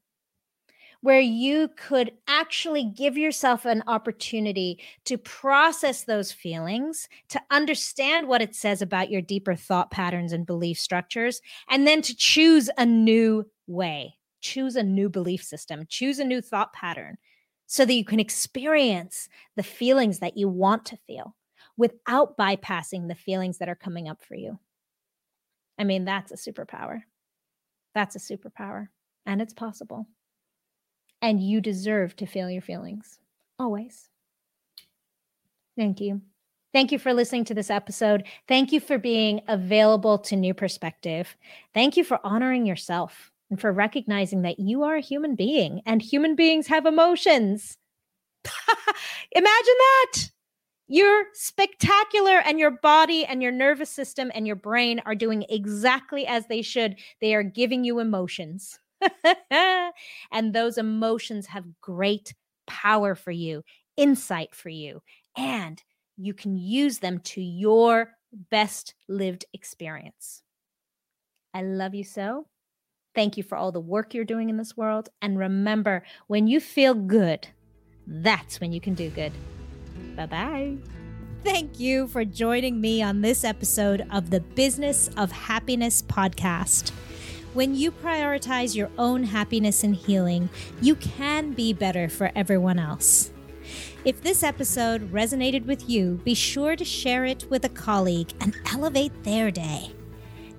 where 1.01 1.21
you 1.21 1.69
could 1.77 2.11
actually 2.27 2.85
give 2.85 3.17
yourself 3.17 3.65
an 3.65 3.83
opportunity 3.87 4.81
to 5.05 5.17
process 5.17 6.05
those 6.05 6.33
feelings, 6.33 7.09
to 7.29 7.41
understand 7.51 8.27
what 8.27 8.43
it 8.43 8.55
says 8.55 8.83
about 8.83 9.11
your 9.11 9.23
deeper 9.23 9.55
thought 9.55 9.91
patterns 9.91 10.33
and 10.33 10.47
belief 10.47 10.79
structures, 10.79 11.41
and 11.71 11.87
then 11.87 12.03
to 12.03 12.17
choose 12.17 12.69
a 12.79 12.85
new 12.85 13.49
way, 13.67 14.15
choose 14.41 14.75
a 14.75 14.83
new 14.83 15.09
belief 15.09 15.43
system, 15.43 15.87
choose 15.89 16.19
a 16.19 16.25
new 16.25 16.41
thought 16.41 16.73
pattern 16.73 17.17
so 17.67 17.85
that 17.85 17.95
you 17.95 18.05
can 18.05 18.19
experience 18.19 19.29
the 19.55 19.63
feelings 19.63 20.19
that 20.19 20.37
you 20.37 20.49
want 20.49 20.85
to 20.87 20.99
feel 21.07 21.37
without 21.77 22.37
bypassing 22.37 23.07
the 23.07 23.15
feelings 23.15 23.59
that 23.59 23.69
are 23.69 23.77
coming 23.77 24.09
up 24.09 24.21
for 24.23 24.35
you. 24.35 24.59
I 25.79 25.85
mean, 25.85 26.05
that's 26.05 26.33
a 26.33 26.37
superpower. 26.37 27.03
That's 27.95 28.17
a 28.17 28.19
superpower, 28.19 28.89
and 29.27 29.41
it's 29.41 29.55
possible. 29.55 30.07
And 31.21 31.41
you 31.41 31.61
deserve 31.61 32.15
to 32.17 32.27
feel 32.27 32.51
your 32.51 32.63
feelings 32.63 33.19
always. 33.59 34.09
Thank 35.77 36.01
you. 36.01 36.21
Thank 36.73 36.93
you 36.93 36.99
for 36.99 37.15
listening 37.15 37.45
to 37.47 37.55
this 37.55 37.71
episode. 37.71 38.25
Thank 38.47 38.73
you 38.73 38.81
for 38.81 38.99
being 38.99 39.41
available 39.49 40.19
to 40.19 40.37
New 40.37 40.55
Perspective. 40.55 41.37
Thank 41.73 41.97
you 41.97 42.05
for 42.05 42.21
honoring 42.25 42.67
yourself 42.67 43.33
and 43.51 43.61
for 43.61 43.73
recognizing 43.73 44.43
that 44.43 44.61
you 44.61 44.83
are 44.83 44.97
a 44.97 45.01
human 45.01 45.35
being 45.35 45.81
and 45.87 46.03
human 46.03 46.35
beings 46.35 46.67
have 46.67 46.85
emotions. 46.85 47.79
Imagine 49.33 49.45
that. 49.45 50.31
You're 50.91 51.25
spectacular, 51.35 52.41
and 52.47 52.59
your 52.59 52.71
body 52.71 53.27
and 53.27 53.43
your 53.43 53.53
nervous 53.53 53.91
system 53.91 54.33
and 54.35 54.47
your 54.47 54.57
brain 54.57 55.03
are 55.05 55.15
doing 55.15 55.45
exactly 55.51 56.27
as 56.27 56.47
they 56.47 56.63
should. 56.63 56.97
They 57.21 57.35
are 57.35 57.43
giving 57.43 57.85
you 57.85 57.99
emotions. 57.99 58.79
and 60.33 60.53
those 60.53 60.79
emotions 60.79 61.47
have 61.47 61.81
great 61.81 62.35
power 62.67 63.15
for 63.15 63.31
you, 63.31 63.63
insight 63.97 64.55
for 64.55 64.69
you, 64.69 65.03
and 65.37 65.83
you 66.17 66.35
can 66.35 66.57
use 66.57 66.99
them 66.99 67.21
to 67.21 67.41
your 67.41 68.13
best 68.51 68.95
lived 69.09 69.45
experience. 69.53 70.43
I 71.55 71.63
love 71.63 71.95
you 71.95 72.05
so. 72.05 72.47
Thank 73.15 73.37
you 73.37 73.43
for 73.43 73.57
all 73.57 73.73
the 73.73 73.81
work 73.81 74.15
you're 74.15 74.25
doing 74.25 74.51
in 74.51 74.57
this 74.59 74.77
world. 74.77 75.09
And 75.23 75.39
remember, 75.39 76.05
when 76.27 76.47
you 76.47 76.61
feel 76.61 76.95
good, 76.95 77.49
that's 78.07 78.61
when 78.61 78.73
you 78.73 78.81
can 78.81 78.95
do 78.95 79.11
good. 79.11 79.33
Bye 80.15 80.27
bye. 80.27 80.77
Thank 81.43 81.79
you 81.79 82.09
for 82.09 82.25
joining 82.25 82.81
me 82.81 83.03
on 83.03 83.21
this 83.21 83.45
episode 83.45 84.07
of 84.11 84.31
the 84.31 84.41
Business 84.41 85.09
of 85.17 85.31
Happiness 85.31 86.03
podcast. 86.03 86.93
When 87.55 87.75
you 87.75 87.91
prioritize 87.91 88.77
your 88.77 88.91
own 88.99 89.25
happiness 89.25 89.83
and 89.83 89.97
healing, 89.97 90.51
you 90.81 90.95
can 90.97 91.53
be 91.53 91.73
better 91.73 92.09
for 92.09 92.31
everyone 92.37 92.79
else. 92.79 93.31
If 94.05 94.23
this 94.23 94.43
episode 94.43 95.13
resonated 95.13 95.67
with 95.67 95.89
you, 95.89 96.21
be 96.25 96.35
sure 96.35 96.77
to 96.77 96.85
share 96.85 97.25
it 97.25 97.47
with 97.51 97.65
a 97.65 97.69
colleague 97.71 98.33
and 98.41 98.55
elevate 98.73 99.25
their 99.25 99.51
day. 99.51 99.93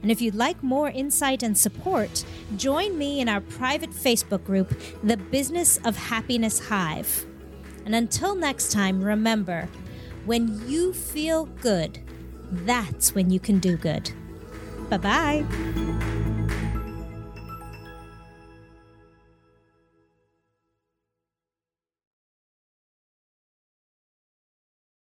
And 0.02 0.12
if 0.12 0.22
you'd 0.22 0.36
like 0.36 0.62
more 0.64 0.90
insight 0.90 1.44
and 1.44 1.58
support, 1.58 2.24
join 2.58 2.98
me 2.98 3.20
in 3.20 3.30
our 3.30 3.42
private 3.42 3.92
Facebook 3.92 4.44
group, 4.46 4.74
The 5.04 5.18
Business 5.18 5.78
of 5.84 5.96
Happiness 5.96 6.60
Hive. 6.60 7.26
And 7.86 7.96
until 7.96 8.36
next 8.36 8.72
time, 8.72 9.04
remember 9.04 9.68
when 10.26 10.68
you 10.70 10.94
feel 10.94 11.46
good, 11.46 12.00
that's 12.52 13.14
when 13.16 13.30
you 13.30 13.40
can 13.40 13.60
do 13.60 13.78
good. 13.78 14.12
Bye 14.90 14.98
bye. 14.98 15.99